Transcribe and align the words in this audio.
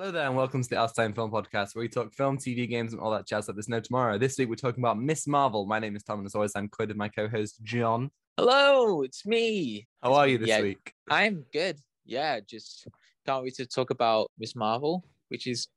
Hello 0.00 0.12
there, 0.12 0.26
and 0.26 0.34
welcome 0.34 0.62
to 0.62 0.68
the 0.70 0.86
Time 0.96 1.12
Film 1.12 1.30
Podcast, 1.30 1.74
where 1.74 1.82
we 1.82 1.88
talk 1.90 2.14
film, 2.14 2.38
TV, 2.38 2.66
games, 2.66 2.94
and 2.94 3.02
all 3.02 3.10
that 3.10 3.26
jazz 3.26 3.44
that 3.44 3.52
there's 3.52 3.68
no 3.68 3.80
tomorrow. 3.80 4.16
This 4.16 4.38
week, 4.38 4.48
we're 4.48 4.54
talking 4.54 4.82
about 4.82 4.98
Miss 4.98 5.26
Marvel. 5.26 5.66
My 5.66 5.78
name 5.78 5.94
is 5.94 6.02
Tom, 6.02 6.20
and 6.20 6.26
as 6.26 6.34
always, 6.34 6.52
I'm 6.56 6.68
quoted 6.68 6.96
my 6.96 7.10
co-host 7.10 7.62
John. 7.62 8.10
Hello, 8.38 9.02
it's 9.02 9.26
me. 9.26 9.86
How 10.02 10.14
are 10.14 10.26
you 10.26 10.38
this 10.38 10.48
Yeah. 10.48 10.62
week? 10.62 10.94
I'm 11.10 11.44
good. 11.52 11.76
Yeah, 12.06 12.40
just 12.40 12.88
can't 13.26 13.42
wait 13.44 13.56
to 13.56 13.66
talk 13.66 13.90
about 13.90 14.30
Miss 14.38 14.56
Marvel, 14.56 15.04
which 15.28 15.46
is 15.46 15.68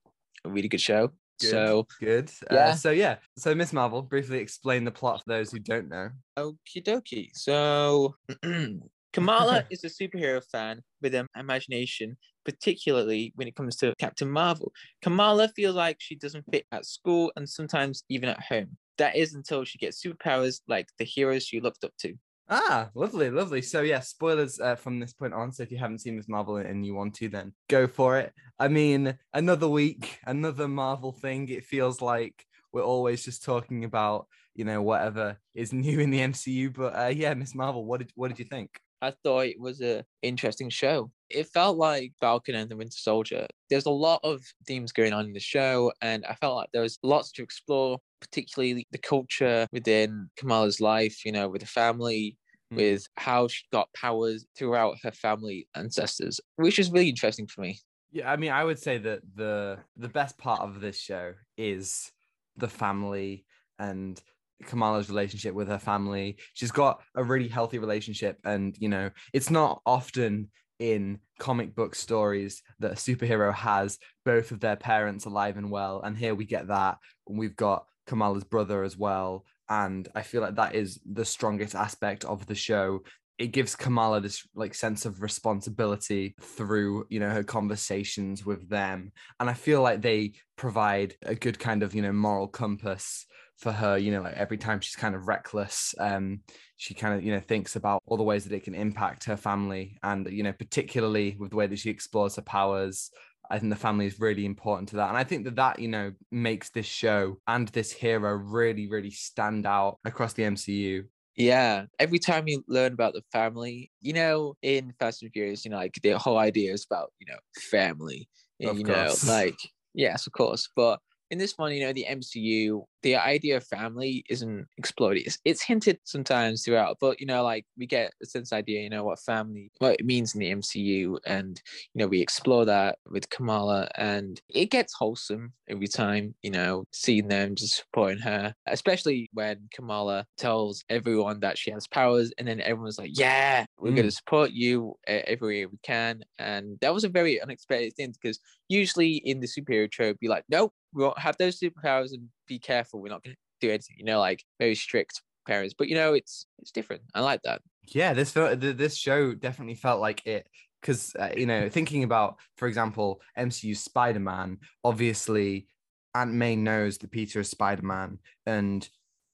a 0.46 0.50
really 0.50 0.70
good 0.70 0.80
show. 0.80 1.10
Good. 1.42 1.50
So, 1.50 1.88
Good. 2.00 2.32
Uh, 2.50 2.56
Yeah. 2.56 2.76
so 2.76 2.92
yeah, 2.92 3.18
so 3.38 3.54
Miss 3.54 3.74
Marvel. 3.74 4.02
Briefly 4.02 4.38
explain 4.40 4.86
the 4.86 4.92
plot 4.92 5.22
for 5.26 5.34
those 5.34 5.52
who 5.52 5.60
don't 5.60 5.90
know. 5.90 6.12
okie 6.38 6.82
dokie. 6.82 7.32
So, 7.34 8.16
Kamala 9.12 9.66
is 9.70 9.84
a 9.84 9.90
superhero 9.90 10.42
fan 10.50 10.82
with 11.02 11.14
an 11.14 11.28
imagination, 11.36 12.16
particularly 12.46 13.34
when 13.36 13.48
it 13.48 13.56
comes 13.56 13.76
to 13.78 13.94
Captain 14.00 14.30
Marvel. 14.30 14.72
Kamala 15.02 15.48
feels 15.50 15.76
like 15.76 15.98
she 16.00 16.16
doesn't 16.16 16.46
fit 16.52 16.66
at 16.72 16.86
school 16.86 17.32
and 17.36 17.48
sometimes 17.48 18.04
even 18.10 18.30
at 18.30 18.42
home. 18.42 18.78
That 18.98 19.16
is 19.16 19.34
until 19.34 19.64
she 19.64 19.78
gets 19.78 20.04
superpowers 20.04 20.62
like 20.68 20.88
the 20.98 21.06
heroes 21.06 21.46
she 21.46 21.60
looked 21.60 21.84
up 21.84 21.94
to. 22.00 22.16
Ah, 22.50 22.90
lovely, 22.94 23.30
lovely. 23.30 23.62
So 23.62 23.82
yeah, 23.82 24.02
spoilers 24.02 24.60
uh, 24.60 24.76
from 24.76 25.00
this 25.00 25.14
point 25.14 25.34
on. 25.34 25.52
So 25.52 25.64
if 25.64 25.72
you 25.72 25.78
haven't 25.78 26.00
seen 26.00 26.18
Miss 26.18 26.28
Marvel 26.28 26.58
and 26.58 26.86
you 26.86 26.94
want 26.94 27.16
to, 27.16 27.30
then 27.30 27.54
go 27.70 27.88
for 27.88 28.20
it. 28.20 28.34
I 28.60 28.68
mean, 28.68 29.18
another 29.34 29.68
week, 29.68 30.20
another 30.28 30.68
Marvel 30.68 31.12
thing. 31.12 31.48
It 31.48 31.66
feels 31.66 32.02
like 32.02 32.46
we're 32.72 32.84
always 32.84 33.24
just 33.24 33.44
talking 33.44 33.86
about 33.86 34.28
you 34.56 34.66
know 34.66 34.82
whatever 34.82 35.38
is 35.56 35.74
new 35.74 36.00
in 36.00 36.10
the 36.10 36.20
MCU. 36.20 36.74
But 36.74 36.96
uh, 36.96 37.08
yeah, 37.08 37.34
Miss 37.34 37.56
Marvel, 37.56 37.86
what 37.86 38.00
did 38.00 38.12
what 38.16 38.28
did 38.28 38.40
you 38.40 38.46
think? 38.46 38.70
I 39.04 39.12
thought 39.24 39.48
it 39.48 39.60
was 39.60 39.82
a 39.82 40.06
interesting 40.22 40.70
show. 40.70 41.12
It 41.30 41.48
felt 41.48 41.78
like 41.78 42.14
Falcon 42.22 42.56
and 42.56 42.70
the 42.70 42.78
Winter 42.78 42.98
Soldier. 42.98 43.48
There's 43.70 43.86
a 43.86 43.92
lot 43.92 44.22
of 44.24 44.42
themes 44.68 44.92
going 44.92 45.14
on 45.14 45.26
in 45.26 45.34
the 45.34 45.40
show, 45.40 45.92
and 46.02 46.26
I 46.26 46.36
felt 46.36 46.56
like 46.56 46.70
there 46.72 46.82
was 46.82 46.98
lots 47.04 47.32
to 47.34 47.44
explore, 47.44 48.00
particularly 48.22 48.86
the 48.92 48.98
culture 48.98 49.68
within 49.72 50.30
Kamala's 50.38 50.80
life, 50.80 51.26
you 51.26 51.32
know, 51.32 51.50
with 51.50 51.62
the 51.62 51.68
family, 51.68 52.38
Mm. 52.72 52.78
with 52.78 53.06
how 53.18 53.48
she 53.48 53.64
got 53.72 53.94
powers 53.94 54.46
throughout 54.58 54.96
her 55.04 55.12
family 55.12 55.68
ancestors, 55.76 56.40
which 56.56 56.80
is 56.80 56.90
really 56.92 57.10
interesting 57.10 57.46
for 57.46 57.62
me. 57.62 57.80
Yeah, 58.12 58.32
I 58.32 58.36
mean, 58.38 58.52
I 58.52 58.64
would 58.64 58.80
say 58.80 58.98
that 59.00 59.22
the 59.36 59.80
the 59.96 60.10
best 60.10 60.38
part 60.38 60.62
of 60.62 60.82
this 60.82 61.00
show 61.00 61.36
is 61.58 62.12
the 62.56 62.68
family 62.70 63.46
and 63.80 64.22
Kamala's 64.68 65.10
relationship 65.10 65.54
with 65.54 65.68
her 65.68 65.80
family. 65.80 66.38
She's 66.54 66.72
got 66.72 67.02
a 67.16 67.24
really 67.24 67.48
healthy 67.48 67.80
relationship, 67.80 68.38
and 68.44 68.76
you 68.80 68.90
know, 68.90 69.10
it's 69.34 69.50
not 69.50 69.82
often 69.86 70.50
in 70.80 71.20
comic 71.40 71.76
book 71.76 71.96
stories 71.96 72.62
that 72.80 72.92
a 72.92 72.96
superhero 72.96 73.54
has 73.54 73.98
both 74.26 74.52
of 74.52 74.60
their 74.60 74.76
parents 74.76 75.26
alive 75.26 75.58
and 75.58 75.70
well, 75.70 76.02
and 76.02 76.18
here 76.18 76.36
we 76.36 76.46
get 76.46 76.68
that. 76.68 76.98
We've 77.30 77.56
got 77.56 77.86
Kamala's 78.08 78.44
brother 78.44 78.84
as 78.84 78.98
well, 78.98 79.46
and 79.70 80.08
I 80.16 80.22
feel 80.22 80.42
like 80.42 80.56
that 80.56 80.76
is 80.76 81.00
the 81.06 81.26
strongest 81.26 81.76
aspect 81.76 82.26
of 82.26 82.46
the 82.46 82.56
show 82.56 83.02
it 83.40 83.48
gives 83.48 83.76
Kamala 83.76 84.22
this 84.22 84.48
like 84.56 84.76
sense 84.76 85.06
of 85.06 85.22
responsibility 85.22 86.36
through 86.40 87.08
you 87.10 87.20
know 87.20 87.30
her 87.30 87.44
conversations 87.44 88.46
with 88.46 88.70
them 88.70 89.12
and 89.40 89.50
I 89.50 89.54
feel 89.54 89.82
like 89.82 90.02
they 90.02 90.34
provide 90.56 91.16
a 91.24 91.36
good 91.36 91.60
kind 91.60 91.84
of 91.84 91.96
you 91.96 92.02
know 92.02 92.14
moral 92.14 92.48
compass 92.48 93.26
for 93.58 93.72
her 93.72 93.98
you 93.98 94.12
know 94.12 94.22
like 94.22 94.36
every 94.36 94.58
time 94.58 94.80
she's 94.80 94.96
kind 94.96 95.16
of 95.16 95.28
reckless 95.28 95.94
um 96.00 96.42
she 96.78 96.94
kind 96.94 97.14
of 97.14 97.24
you 97.24 97.32
know 97.32 97.40
thinks 97.40 97.76
about 97.76 98.02
all 98.06 98.18
the 98.18 98.24
ways 98.24 98.44
that 98.44 98.56
it 98.56 98.64
can 98.64 98.76
impact 98.76 99.24
her 99.24 99.38
family 99.38 99.98
and 100.04 100.28
you 100.32 100.44
know 100.44 100.54
particularly 100.54 101.36
with 101.40 101.52
the 101.52 101.56
way 101.56 101.68
that 101.68 101.80
she 101.80 101.90
explores 101.90 102.36
her 102.36 102.42
powers 102.42 103.12
I 103.50 103.60
think 103.60 103.72
the 103.72 103.80
family 103.80 104.06
is 104.06 104.20
really 104.20 104.46
important 104.46 104.90
to 104.90 104.96
that. 104.98 105.10
And 105.10 105.18
I 105.18 105.24
think 105.24 105.44
that 105.46 105.58
that, 105.58 105.80
you 105.80 105.88
know, 105.88 106.14
makes 106.32 106.70
this 106.70 106.86
show 106.86 107.40
and 107.48 107.68
this 107.70 107.92
hero 107.92 108.34
really, 108.34 108.88
really 108.88 109.12
stand 109.12 109.66
out 109.66 110.00
across 110.06 110.34
the 110.34 110.44
MCU. 110.44 111.04
Yeah, 111.36 111.86
every 112.00 112.20
time 112.20 112.48
you 112.48 112.64
learn 112.68 112.94
about 112.94 113.14
the 113.14 113.24
family, 113.32 113.92
you 114.02 114.14
know, 114.14 114.56
in 114.62 114.94
Fast 115.00 115.24
and 115.24 115.32
Furious, 115.32 115.66
you 115.66 115.72
know, 115.72 115.78
like 115.78 116.00
the 116.02 116.18
whole 116.18 116.38
idea 116.38 116.74
is 116.74 116.86
about, 116.90 117.12
you 117.20 117.28
know, 117.28 117.40
family. 117.60 118.30
And, 118.60 118.78
you 118.78 118.84
course. 118.86 119.26
know, 119.26 119.34
like, 119.34 119.58
yes, 119.94 120.28
of 120.28 120.34
course. 120.34 120.70
But 120.76 121.00
in 121.34 121.40
this 121.40 121.58
one, 121.58 121.74
you 121.74 121.84
know, 121.84 121.92
the 121.92 122.06
MCU, 122.08 122.86
the 123.02 123.16
idea 123.16 123.58
of 123.58 123.66
family 123.66 124.24
isn't 124.30 124.68
explored. 124.78 125.18
It's, 125.18 125.40
it's 125.44 125.64
hinted 125.64 125.98
sometimes 126.04 126.64
throughout, 126.64 126.98
but, 127.02 127.20
you 127.20 127.26
know, 127.26 127.44
like 127.44 127.66
we 127.76 127.88
get 127.88 128.14
a 128.22 128.28
sense 128.28 128.54
idea, 128.54 128.82
you 128.82 128.90
know, 128.92 129.04
what 129.04 129.20
family, 129.20 129.72
what 129.80 130.00
it 130.00 130.06
means 130.06 130.36
in 130.36 130.40
the 130.42 130.52
MCU. 130.52 131.18
And, 131.26 131.60
you 131.94 132.00
know, 132.00 132.08
we 132.08 132.22
explore 132.22 132.66
that 132.66 133.00
with 133.10 133.32
Kamala 133.32 133.90
and 133.96 134.40
it 134.48 134.70
gets 134.70 134.94
wholesome 134.94 135.54
every 135.68 135.88
time, 135.88 136.36
you 136.44 136.52
know, 136.52 136.86
seeing 136.92 137.30
them 137.30 137.56
just 137.56 137.78
supporting 137.78 138.20
her, 138.20 138.54
especially 138.68 139.28
when 139.34 139.70
Kamala 139.74 140.28
tells 140.38 140.86
everyone 140.88 141.40
that 141.40 141.58
she 141.58 141.72
has 141.72 141.88
powers 141.88 142.32
and 142.38 142.48
then 142.48 142.62
everyone's 142.62 143.00
like, 143.00 143.18
yeah, 143.18 143.66
we're 143.80 143.90
going 143.90 144.04
to 144.04 144.10
mm. 144.10 144.16
support 144.16 144.52
you 144.52 144.94
every 145.08 145.62
way 145.62 145.66
we 145.66 145.80
can. 145.82 146.24
And 146.38 146.78
that 146.82 146.94
was 146.94 147.04
a 147.04 147.10
very 147.10 147.42
unexpected 147.42 147.96
thing 147.96 148.14
because 148.22 148.40
usually 148.70 149.16
in 149.16 149.40
the 149.40 149.48
superhero 149.48 149.92
trope, 149.92 150.20
be 150.20 150.28
like, 150.28 150.44
nope, 150.48 150.72
we 150.94 151.04
won't 151.04 151.20
have 151.20 151.38
those 151.38 151.60
superpowers 151.60 152.14
and 152.14 152.28
be 152.48 152.60
careful. 152.60 153.02
We're 153.02 153.10
not 153.10 153.24
going 153.24 153.36
to 153.36 153.68
do 153.68 153.70
anything, 153.70 153.96
you 153.98 154.06
know, 154.06 154.20
like 154.20 154.44
very 154.60 154.76
strict 154.76 155.22
parents. 155.48 155.74
But, 155.78 155.88
you 155.90 155.96
know, 155.96 156.14
it's 156.14 156.46
it's 156.60 156.72
different. 156.72 157.02
I 157.14 157.22
like 157.22 157.42
that. 157.44 157.62
yeah 157.94 158.14
this 158.14 158.32
this 158.32 158.96
show 158.96 159.34
definitely 159.34 159.76
felt 159.76 160.00
like 160.00 160.26
it 160.26 160.48
because 160.82 161.14
uh, 161.20 161.30
you 161.36 161.46
know 161.46 161.70
thinking 161.70 162.04
about 162.04 162.38
for 162.58 162.68
example 162.68 163.22
mcu 163.38 163.76
spider-man 163.76 164.58
obviously 164.84 165.68
aunt 166.14 166.32
may 166.34 166.56
knows 166.56 166.98
that 166.98 167.12
peter 167.12 167.40
is 167.40 167.50
spider-man 167.50 168.20
and 168.46 168.90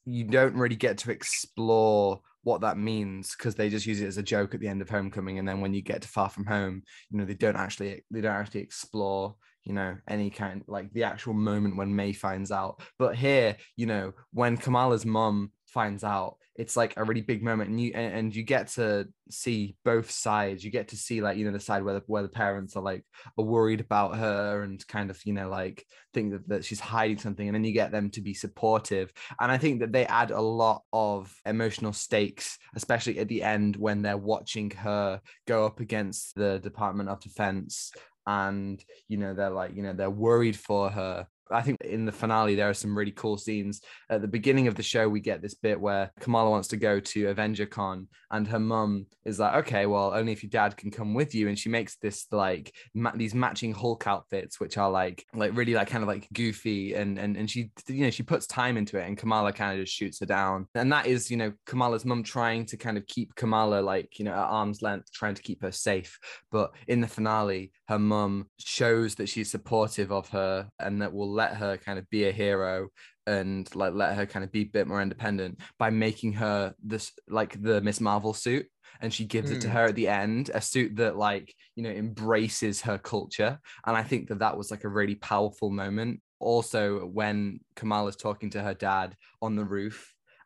you 0.05 0.23
don't 0.23 0.55
really 0.55 0.75
get 0.75 0.97
to 0.97 1.11
explore 1.11 2.21
what 2.43 2.61
that 2.61 2.77
means 2.77 3.35
because 3.35 3.55
they 3.55 3.69
just 3.69 3.85
use 3.85 4.01
it 4.01 4.07
as 4.07 4.17
a 4.17 4.23
joke 4.23 4.53
at 4.53 4.59
the 4.59 4.67
end 4.67 4.81
of 4.81 4.89
homecoming 4.89 5.39
and 5.39 5.47
then 5.47 5.59
when 5.59 5.73
you 5.73 5.81
get 5.81 6.01
to 6.01 6.07
far 6.07 6.29
from 6.29 6.45
home 6.45 6.81
you 7.09 7.17
know 7.17 7.25
they 7.25 7.33
don't 7.33 7.57
actually 7.57 8.03
they 8.11 8.21
don't 8.21 8.35
actually 8.35 8.61
explore 8.61 9.35
you 9.63 9.73
know 9.73 9.97
any 10.07 10.29
kind 10.29 10.63
like 10.67 10.91
the 10.93 11.03
actual 11.03 11.33
moment 11.33 11.77
when 11.77 11.95
may 11.95 12.13
finds 12.13 12.51
out. 12.51 12.81
But 12.97 13.15
here 13.15 13.57
you 13.75 13.85
know 13.85 14.13
when 14.33 14.57
kamala's 14.57 15.05
mom 15.05 15.51
finds 15.67 16.03
out 16.03 16.37
it's 16.59 16.75
like 16.75 16.93
a 16.97 17.03
really 17.05 17.21
big 17.21 17.41
moment. 17.41 17.69
And 17.69 17.79
you 17.79 17.93
and, 17.95 18.13
and 18.13 18.35
you 18.35 18.43
get 18.43 18.67
to 18.71 19.07
see 19.31 19.77
both 19.85 20.11
sides. 20.11 20.61
You 20.61 20.71
get 20.71 20.89
to 20.89 20.97
see 20.97 21.21
like 21.21 21.37
you 21.37 21.45
know 21.45 21.53
the 21.53 21.59
side 21.59 21.83
where 21.83 21.93
the, 21.93 22.03
where 22.05 22.21
the 22.21 22.27
parents 22.27 22.75
are 22.75 22.83
like 22.83 23.05
are 23.37 23.45
worried 23.45 23.79
about 23.79 24.17
her 24.17 24.61
and 24.63 24.85
kind 24.85 25.09
of 25.09 25.25
you 25.25 25.31
know 25.31 25.47
like 25.47 25.85
think 26.13 26.33
that, 26.33 26.49
that 26.49 26.65
she's 26.65 26.81
hiding 26.81 27.17
something. 27.17 27.47
And 27.47 27.55
then 27.55 27.63
you 27.63 27.71
get 27.71 27.93
them 27.93 28.09
to 28.09 28.21
be 28.21 28.33
supportive. 28.33 29.13
And 29.39 29.49
i 29.49 29.57
think 29.57 29.79
that 29.79 29.93
they 29.93 30.05
add 30.05 30.31
a 30.31 30.41
lot 30.41 30.83
of 30.91 31.33
emotional 31.45 31.93
stakes 31.93 32.57
especially 32.75 33.19
at 33.19 33.29
the 33.29 33.41
end 33.41 33.77
when 33.77 34.01
they're 34.01 34.17
watching 34.17 34.69
her 34.71 35.21
go 35.47 35.65
up 35.65 35.79
against 35.79 36.35
the 36.35 36.59
department 36.59 37.07
of 37.07 37.21
defense 37.21 37.93
and 38.29 38.85
you 39.07 39.17
know 39.17 39.33
they're 39.33 39.49
like 39.49 39.75
you 39.75 39.81
know 39.81 39.91
they're 39.93 40.09
worried 40.09 40.55
for 40.55 40.89
her 40.91 41.27
I 41.51 41.61
think 41.61 41.81
in 41.81 42.05
the 42.05 42.11
finale 42.11 42.55
there 42.55 42.69
are 42.69 42.73
some 42.73 42.97
really 42.97 43.11
cool 43.11 43.37
scenes. 43.37 43.81
At 44.09 44.21
the 44.21 44.27
beginning 44.27 44.67
of 44.67 44.75
the 44.75 44.83
show, 44.83 45.07
we 45.07 45.19
get 45.19 45.41
this 45.41 45.55
bit 45.55 45.79
where 45.79 46.11
Kamala 46.19 46.49
wants 46.49 46.67
to 46.69 46.77
go 46.77 46.99
to 46.99 47.27
Avenger 47.27 47.65
Con, 47.65 48.07
and 48.31 48.47
her 48.47 48.59
mum 48.59 49.05
is 49.25 49.39
like, 49.39 49.55
"Okay, 49.65 49.85
well, 49.85 50.13
only 50.13 50.31
if 50.31 50.43
your 50.43 50.49
dad 50.49 50.77
can 50.77 50.91
come 50.91 51.13
with 51.13 51.33
you." 51.33 51.47
And 51.47 51.57
she 51.57 51.69
makes 51.69 51.97
this 51.97 52.27
like 52.31 52.73
ma- 52.93 53.15
these 53.15 53.33
matching 53.33 53.73
Hulk 53.73 54.05
outfits, 54.07 54.59
which 54.59 54.77
are 54.77 54.89
like 54.89 55.25
like 55.33 55.55
really 55.55 55.73
like 55.73 55.89
kind 55.89 56.03
of 56.03 56.07
like 56.07 56.27
goofy, 56.33 56.93
and 56.93 57.17
and 57.17 57.37
and 57.37 57.49
she 57.49 57.71
you 57.87 58.03
know 58.03 58.09
she 58.09 58.23
puts 58.23 58.47
time 58.47 58.77
into 58.77 58.97
it, 58.97 59.07
and 59.07 59.17
Kamala 59.17 59.53
kind 59.53 59.77
of 59.77 59.85
just 59.85 59.95
shoots 59.95 60.19
her 60.19 60.25
down. 60.25 60.67
And 60.75 60.91
that 60.91 61.07
is 61.07 61.31
you 61.31 61.37
know 61.37 61.53
Kamala's 61.65 62.05
mum 62.05 62.23
trying 62.23 62.65
to 62.67 62.77
kind 62.77 62.97
of 62.97 63.05
keep 63.07 63.35
Kamala 63.35 63.81
like 63.81 64.19
you 64.19 64.25
know 64.25 64.33
at 64.33 64.37
arm's 64.37 64.81
length, 64.81 65.11
trying 65.11 65.35
to 65.35 65.41
keep 65.41 65.61
her 65.61 65.71
safe. 65.71 66.17
But 66.51 66.71
in 66.87 67.01
the 67.01 67.07
finale, 67.07 67.71
her 67.87 67.99
mum 67.99 68.47
shows 68.57 69.15
that 69.15 69.29
she's 69.29 69.51
supportive 69.51 70.11
of 70.11 70.29
her 70.29 70.69
and 70.79 71.01
that 71.01 71.13
will 71.13 71.31
let 71.41 71.51
her 71.61 71.73
kind 71.85 71.97
of 71.99 72.05
be 72.09 72.21
a 72.27 72.31
hero 72.43 72.75
and 73.27 73.73
like 73.75 73.93
let 73.93 74.15
her 74.17 74.25
kind 74.25 74.43
of 74.45 74.51
be 74.51 74.63
a 74.63 74.73
bit 74.77 74.87
more 74.87 75.01
independent 75.01 75.59
by 75.77 75.89
making 75.89 76.33
her 76.33 76.73
this 76.91 77.11
like 77.27 77.51
the 77.61 77.79
Miss 77.81 77.99
Marvel 78.01 78.33
suit. 78.33 78.65
And 79.01 79.13
she 79.13 79.25
gives 79.25 79.49
it 79.51 79.61
to 79.61 79.67
Mm. 79.67 79.75
her 79.75 79.85
at 79.85 79.95
the 79.95 80.07
end, 80.07 80.43
a 80.53 80.61
suit 80.61 80.91
that 80.97 81.15
like 81.29 81.47
you 81.75 81.83
know 81.83 81.95
embraces 82.03 82.81
her 82.87 82.97
culture. 83.13 83.53
And 83.85 83.95
I 84.01 84.03
think 84.09 84.27
that 84.27 84.39
that 84.39 84.57
was 84.57 84.71
like 84.71 84.83
a 84.85 84.95
really 84.99 85.15
powerful 85.15 85.69
moment. 85.83 86.13
Also, 86.51 86.81
when 87.19 87.59
Kamala's 87.79 88.15
talking 88.25 88.49
to 88.51 88.61
her 88.67 88.73
dad 88.73 89.15
on 89.41 89.55
the 89.55 89.63
roof, 89.77 89.97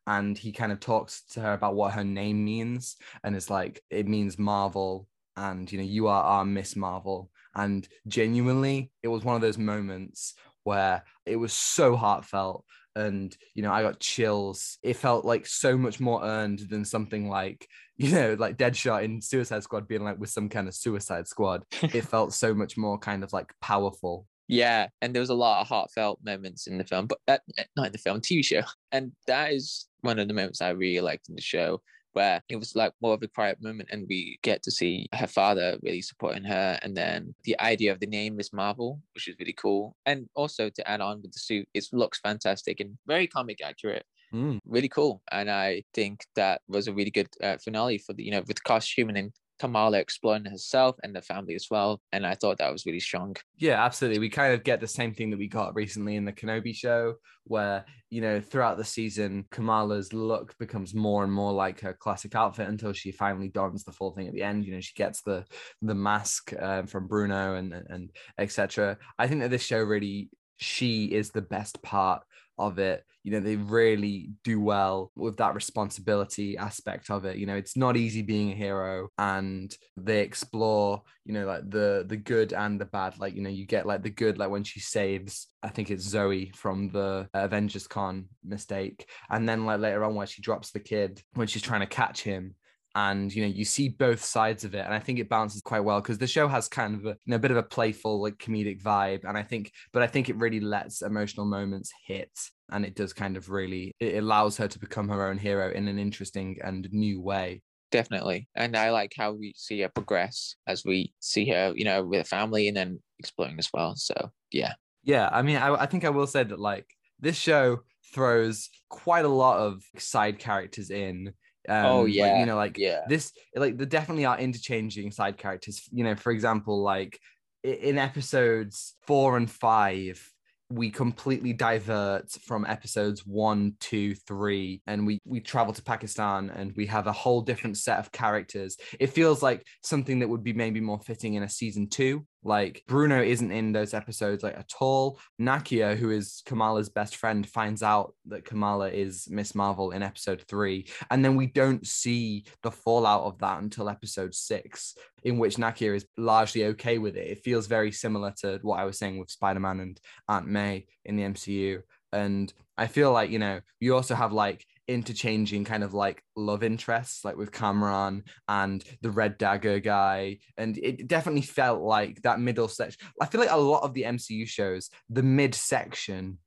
and 0.05 0.37
he 0.37 0.51
kind 0.51 0.71
of 0.73 0.79
talks 0.79 1.23
to 1.33 1.39
her 1.45 1.53
about 1.53 1.75
what 1.75 1.93
her 1.93 2.03
name 2.03 2.39
means, 2.53 2.97
and 3.23 3.35
it's 3.37 3.49
like 3.49 3.81
it 3.89 4.07
means 4.15 4.37
Marvel, 4.37 5.07
and 5.47 5.71
you 5.71 5.77
know 5.79 5.89
you 5.97 6.03
are 6.13 6.23
our 6.33 6.45
Miss 6.45 6.75
Marvel, 6.75 7.19
and 7.55 7.87
genuinely, 8.07 8.91
it 9.05 9.07
was 9.13 9.23
one 9.23 9.35
of 9.35 9.41
those 9.45 9.57
moments 9.73 10.33
where 10.63 11.03
it 11.25 11.35
was 11.35 11.53
so 11.53 11.95
heartfelt 11.95 12.65
and 12.95 13.35
you 13.55 13.63
know 13.63 13.71
i 13.71 13.81
got 13.81 13.99
chills. 13.99 14.77
It 14.83 14.97
felt 14.97 15.25
like 15.25 15.47
so 15.47 15.77
much 15.77 15.99
more 15.99 16.23
earned 16.23 16.59
than 16.69 16.85
something 16.85 17.29
like 17.29 17.67
you 17.97 18.11
know 18.11 18.35
like 18.39 18.57
deadshot 18.57 19.03
in 19.03 19.21
suicide 19.21 19.63
squad 19.63 19.87
being 19.87 20.03
like 20.03 20.19
with 20.19 20.29
some 20.29 20.49
kind 20.49 20.67
of 20.67 20.75
suicide 20.75 21.27
squad. 21.27 21.63
It 21.81 22.05
felt 22.05 22.33
so 22.33 22.53
much 22.53 22.77
more 22.77 22.97
kind 22.97 23.23
of 23.23 23.33
like 23.33 23.51
powerful. 23.61 24.27
Yeah, 24.47 24.87
and 25.01 25.13
there 25.13 25.21
was 25.21 25.29
a 25.29 25.35
lot 25.35 25.61
of 25.61 25.67
heartfelt 25.67 26.19
moments 26.23 26.67
in 26.67 26.77
the 26.77 26.83
film, 26.83 27.07
but 27.07 27.19
uh, 27.27 27.37
not 27.77 27.87
in 27.87 27.91
the 27.93 27.97
film, 27.97 28.19
TV 28.19 28.43
show, 28.43 28.63
and 28.91 29.13
that 29.25 29.53
is 29.53 29.87
one 30.01 30.19
of 30.19 30.27
the 30.27 30.33
moments 30.33 30.61
I 30.61 30.69
really 30.69 31.01
liked 31.01 31.29
in 31.29 31.35
the 31.35 31.41
show 31.41 31.81
where 32.13 32.41
it 32.49 32.55
was 32.55 32.75
like 32.75 32.93
more 33.01 33.13
of 33.13 33.23
a 33.23 33.27
quiet 33.27 33.57
moment 33.61 33.89
and 33.91 34.05
we 34.09 34.39
get 34.43 34.63
to 34.63 34.71
see 34.71 35.07
her 35.13 35.27
father 35.27 35.77
really 35.81 36.01
supporting 36.01 36.43
her 36.43 36.79
and 36.81 36.95
then 36.95 37.33
the 37.43 37.59
idea 37.59 37.91
of 37.91 37.99
the 37.99 38.07
name 38.07 38.35
Miss 38.35 38.53
Marvel 38.53 38.99
which 39.13 39.27
is 39.27 39.35
really 39.39 39.53
cool. 39.53 39.95
And 40.05 40.27
also 40.35 40.69
to 40.69 40.89
add 40.89 41.01
on 41.01 41.21
with 41.21 41.33
the 41.33 41.39
suit 41.39 41.67
it 41.73 41.85
looks 41.91 42.19
fantastic 42.19 42.79
and 42.79 42.97
very 43.07 43.27
comic 43.27 43.59
accurate. 43.63 44.05
Mm. 44.33 44.59
really 44.65 44.89
cool. 44.89 45.21
And 45.31 45.51
i 45.51 45.83
think 45.93 46.25
that 46.35 46.61
was 46.67 46.87
a 46.87 46.93
really 46.93 47.11
good 47.11 47.29
uh, 47.43 47.57
finale 47.57 47.99
for 47.99 48.13
the 48.13 48.23
you 48.23 48.31
know 48.31 48.43
with 48.47 48.57
the 48.57 48.63
costume 48.65 49.09
and 49.09 49.31
kamala 49.59 49.97
exploring 49.97 50.45
herself 50.45 50.95
and 51.03 51.15
the 51.15 51.21
family 51.21 51.55
as 51.55 51.67
well 51.69 52.01
and 52.11 52.25
i 52.25 52.33
thought 52.35 52.57
that 52.57 52.71
was 52.71 52.85
really 52.85 52.99
strong 52.99 53.35
Yeah, 53.57 53.83
absolutely. 53.83 54.19
We 54.19 54.29
kind 54.29 54.53
of 54.53 54.63
get 54.63 54.79
the 54.81 54.87
same 54.87 55.13
thing 55.13 55.29
that 55.29 55.39
we 55.39 55.47
got 55.47 55.75
recently 55.75 56.15
in 56.15 56.25
the 56.25 56.33
Kenobi 56.33 56.75
show, 56.75 57.15
where, 57.45 57.85
you 58.09 58.21
know, 58.21 58.41
throughout 58.41 58.77
the 58.77 58.83
season, 58.83 59.45
Kamala's 59.51 60.11
look 60.11 60.57
becomes 60.57 60.93
more 60.93 61.23
and 61.23 61.31
more 61.31 61.53
like 61.53 61.79
her 61.81 61.93
classic 61.93 62.35
outfit 62.35 62.67
until 62.67 62.93
she 62.93 63.11
finally 63.11 63.49
dons 63.49 63.83
the 63.83 63.91
full 63.91 64.11
thing 64.11 64.27
at 64.27 64.33
the 64.33 64.43
end. 64.43 64.65
You 64.65 64.73
know, 64.73 64.81
she 64.81 64.93
gets 64.95 65.21
the 65.21 65.45
the 65.81 65.95
mask 65.95 66.53
um, 66.59 66.87
from 66.87 67.07
Bruno 67.07 67.55
and 67.55 67.73
and 67.73 68.09
etc. 68.37 68.97
I 69.17 69.27
think 69.27 69.41
that 69.41 69.51
this 69.51 69.63
show 69.63 69.81
really, 69.81 70.29
she 70.57 71.05
is 71.05 71.29
the 71.29 71.41
best 71.41 71.81
part 71.81 72.23
of 72.57 72.79
it. 72.79 73.03
You 73.23 73.31
know, 73.31 73.39
they 73.39 73.55
really 73.55 74.31
do 74.43 74.59
well 74.59 75.11
with 75.15 75.37
that 75.37 75.55
responsibility 75.55 76.57
aspect 76.57 77.09
of 77.09 77.23
it. 77.25 77.37
You 77.37 77.45
know, 77.45 77.55
it's 77.55 77.77
not 77.77 77.95
easy 77.95 78.21
being 78.21 78.51
a 78.51 78.55
hero, 78.55 79.09
and 79.17 79.75
they 79.95 80.21
explore, 80.21 81.03
you 81.25 81.33
know, 81.33 81.45
like 81.45 81.69
the 81.69 82.03
the 82.07 82.17
good 82.17 82.53
and 82.53 82.79
the 82.79 82.85
bad. 82.85 83.17
Like, 83.19 83.35
you 83.35 83.41
know, 83.41 83.49
you 83.49 83.65
get 83.65 83.85
like 83.85 84.03
the 84.03 84.09
good, 84.09 84.37
like 84.37 84.49
when 84.49 84.63
she 84.63 84.81
saves, 84.81 85.47
I 85.61 85.69
think 85.69 85.89
it's 85.89 86.03
Zoe 86.03 86.51
from 86.55 86.89
the 86.89 87.29
Avengers 87.33 87.87
Con 87.87 88.25
mistake, 88.43 89.07
and 89.29 89.47
then 89.47 89.65
like 89.65 89.79
later 89.79 90.03
on 90.03 90.15
where 90.15 90.27
she 90.27 90.41
drops 90.41 90.71
the 90.71 90.79
kid 90.79 91.21
when 91.33 91.47
she's 91.47 91.61
trying 91.61 91.81
to 91.81 91.87
catch 91.87 92.21
him 92.23 92.55
and 92.95 93.33
you 93.33 93.41
know 93.41 93.47
you 93.47 93.65
see 93.65 93.89
both 93.89 94.23
sides 94.23 94.63
of 94.63 94.75
it 94.75 94.85
and 94.85 94.93
i 94.93 94.99
think 94.99 95.19
it 95.19 95.29
balances 95.29 95.61
quite 95.61 95.83
well 95.83 96.01
because 96.01 96.17
the 96.17 96.27
show 96.27 96.47
has 96.47 96.67
kind 96.67 96.95
of 96.95 97.05
a 97.05 97.09
you 97.09 97.17
know, 97.27 97.35
a 97.35 97.39
bit 97.39 97.51
of 97.51 97.57
a 97.57 97.63
playful 97.63 98.21
like 98.21 98.37
comedic 98.37 98.81
vibe 98.81 99.23
and 99.27 99.37
i 99.37 99.43
think 99.43 99.71
but 99.91 100.03
i 100.03 100.07
think 100.07 100.29
it 100.29 100.37
really 100.37 100.59
lets 100.59 101.01
emotional 101.01 101.45
moments 101.45 101.91
hit 102.05 102.31
and 102.71 102.85
it 102.85 102.95
does 102.95 103.13
kind 103.13 103.37
of 103.37 103.49
really 103.49 103.95
it 103.99 104.17
allows 104.17 104.57
her 104.57 104.67
to 104.67 104.79
become 104.79 105.09
her 105.09 105.27
own 105.27 105.37
hero 105.37 105.71
in 105.71 105.87
an 105.87 105.99
interesting 105.99 106.57
and 106.63 106.87
new 106.91 107.21
way. 107.21 107.61
Definitely 107.91 108.47
and 108.55 108.75
i 108.75 108.89
like 108.89 109.13
how 109.15 109.33
we 109.33 109.53
see 109.55 109.81
her 109.81 109.89
progress 109.89 110.55
as 110.65 110.83
we 110.83 111.13
see 111.19 111.47
her 111.49 111.73
you 111.75 111.85
know 111.85 112.03
with 112.03 112.21
her 112.21 112.23
family 112.23 112.67
and 112.67 112.75
then 112.75 112.99
exploring 113.19 113.55
as 113.59 113.69
well 113.71 113.95
so 113.95 114.31
yeah. 114.51 114.73
Yeah 115.03 115.29
i 115.31 115.43
mean 115.43 115.57
i, 115.57 115.71
I 115.75 115.85
think 115.85 116.03
i 116.03 116.09
will 116.09 116.25
say 116.25 116.43
that 116.43 116.59
like 116.59 116.87
this 117.19 117.35
show 117.35 117.81
throws 118.11 118.69
quite 118.89 119.25
a 119.25 119.29
lot 119.29 119.59
of 119.59 119.83
side 119.99 120.39
characters 120.39 120.89
in 120.89 121.33
um, 121.69 121.85
Oh, 121.85 122.01
like, 122.01 122.13
yeah, 122.13 122.39
you 122.39 122.45
know 122.45 122.55
like 122.55 122.77
yeah. 122.77 123.01
this 123.07 123.31
like 123.55 123.77
there 123.77 123.85
definitely 123.85 124.25
are 124.25 124.37
interchanging 124.37 125.11
side 125.11 125.37
characters. 125.37 125.87
You 125.91 126.03
know 126.03 126.15
for 126.15 126.31
example 126.31 126.81
like 126.81 127.19
in 127.63 127.97
episodes 127.97 128.95
four 129.07 129.37
and 129.37 129.49
five 129.49 130.29
we 130.69 130.89
completely 130.89 131.53
divert 131.53 132.31
from 132.31 132.65
episodes 132.65 133.25
one 133.25 133.75
two 133.79 134.15
three 134.15 134.81
and 134.87 135.05
we 135.05 135.19
we 135.25 135.39
travel 135.39 135.73
to 135.73 135.83
pakistan 135.83 136.49
and 136.49 136.73
we 136.75 136.85
have 136.85 137.05
a 137.05 137.11
whole 137.11 137.41
different 137.41 137.77
set 137.77 137.99
of 137.99 138.11
characters. 138.11 138.77
It 138.99 139.07
feels 139.07 139.43
like 139.43 139.65
something 139.83 140.19
that 140.19 140.29
would 140.29 140.43
be 140.43 140.53
maybe 140.53 140.79
more 140.79 140.99
fitting 140.99 141.35
in 141.35 141.43
a 141.43 141.49
season 141.49 141.89
two 141.89 142.25
like 142.43 142.83
bruno 142.87 143.21
isn't 143.21 143.51
in 143.51 143.71
those 143.71 143.93
episodes 143.93 144.43
like 144.43 144.57
at 144.57 144.71
all 144.79 145.19
nakia 145.39 145.95
who 145.95 146.09
is 146.11 146.41
kamala's 146.45 146.89
best 146.89 147.15
friend 147.15 147.47
finds 147.47 147.83
out 147.83 148.13
that 148.25 148.45
kamala 148.45 148.89
is 148.89 149.27
miss 149.29 149.55
marvel 149.55 149.91
in 149.91 150.03
episode 150.03 150.43
three 150.47 150.85
and 151.09 151.23
then 151.23 151.35
we 151.35 151.47
don't 151.47 151.85
see 151.87 152.45
the 152.61 152.71
fallout 152.71 153.23
of 153.23 153.39
that 153.39 153.61
until 153.61 153.89
episode 153.89 154.33
six, 154.33 154.95
in 155.23 155.37
which 155.37 155.55
Nakia 155.55 155.95
is 155.95 156.05
largely 156.17 156.65
okay 156.65 156.97
with 156.97 157.15
it. 157.15 157.27
It 157.27 157.43
feels 157.43 157.67
very 157.67 157.91
similar 157.91 158.33
to 158.41 158.59
what 158.61 158.79
I 158.79 158.85
was 158.85 158.97
saying 158.97 159.17
with 159.17 159.31
Spider 159.31 159.59
Man 159.59 159.79
and 159.79 159.99
Aunt 160.27 160.47
May 160.47 160.85
in 161.05 161.15
the 161.15 161.23
MCU. 161.23 161.81
And 162.11 162.51
I 162.77 162.87
feel 162.87 163.11
like, 163.11 163.29
you 163.29 163.39
know, 163.39 163.61
you 163.79 163.95
also 163.95 164.15
have 164.15 164.33
like 164.33 164.65
interchanging 164.87 165.63
kind 165.63 165.83
of 165.83 165.93
like 165.93 166.23
love 166.35 166.63
interests, 166.63 167.23
like 167.23 167.37
with 167.37 167.51
Cameron 167.51 168.23
and 168.47 168.83
the 169.01 169.11
Red 169.11 169.37
Dagger 169.37 169.79
guy. 169.79 170.39
And 170.57 170.77
it 170.77 171.07
definitely 171.07 171.41
felt 171.41 171.81
like 171.81 172.21
that 172.23 172.39
middle 172.39 172.67
section. 172.67 173.07
I 173.21 173.25
feel 173.25 173.41
like 173.41 173.51
a 173.51 173.57
lot 173.57 173.83
of 173.83 173.93
the 173.93 174.05
MCU 174.05 174.45
shows, 174.45 174.89
the 175.09 175.23
mid 175.23 175.55
section, 175.55 176.39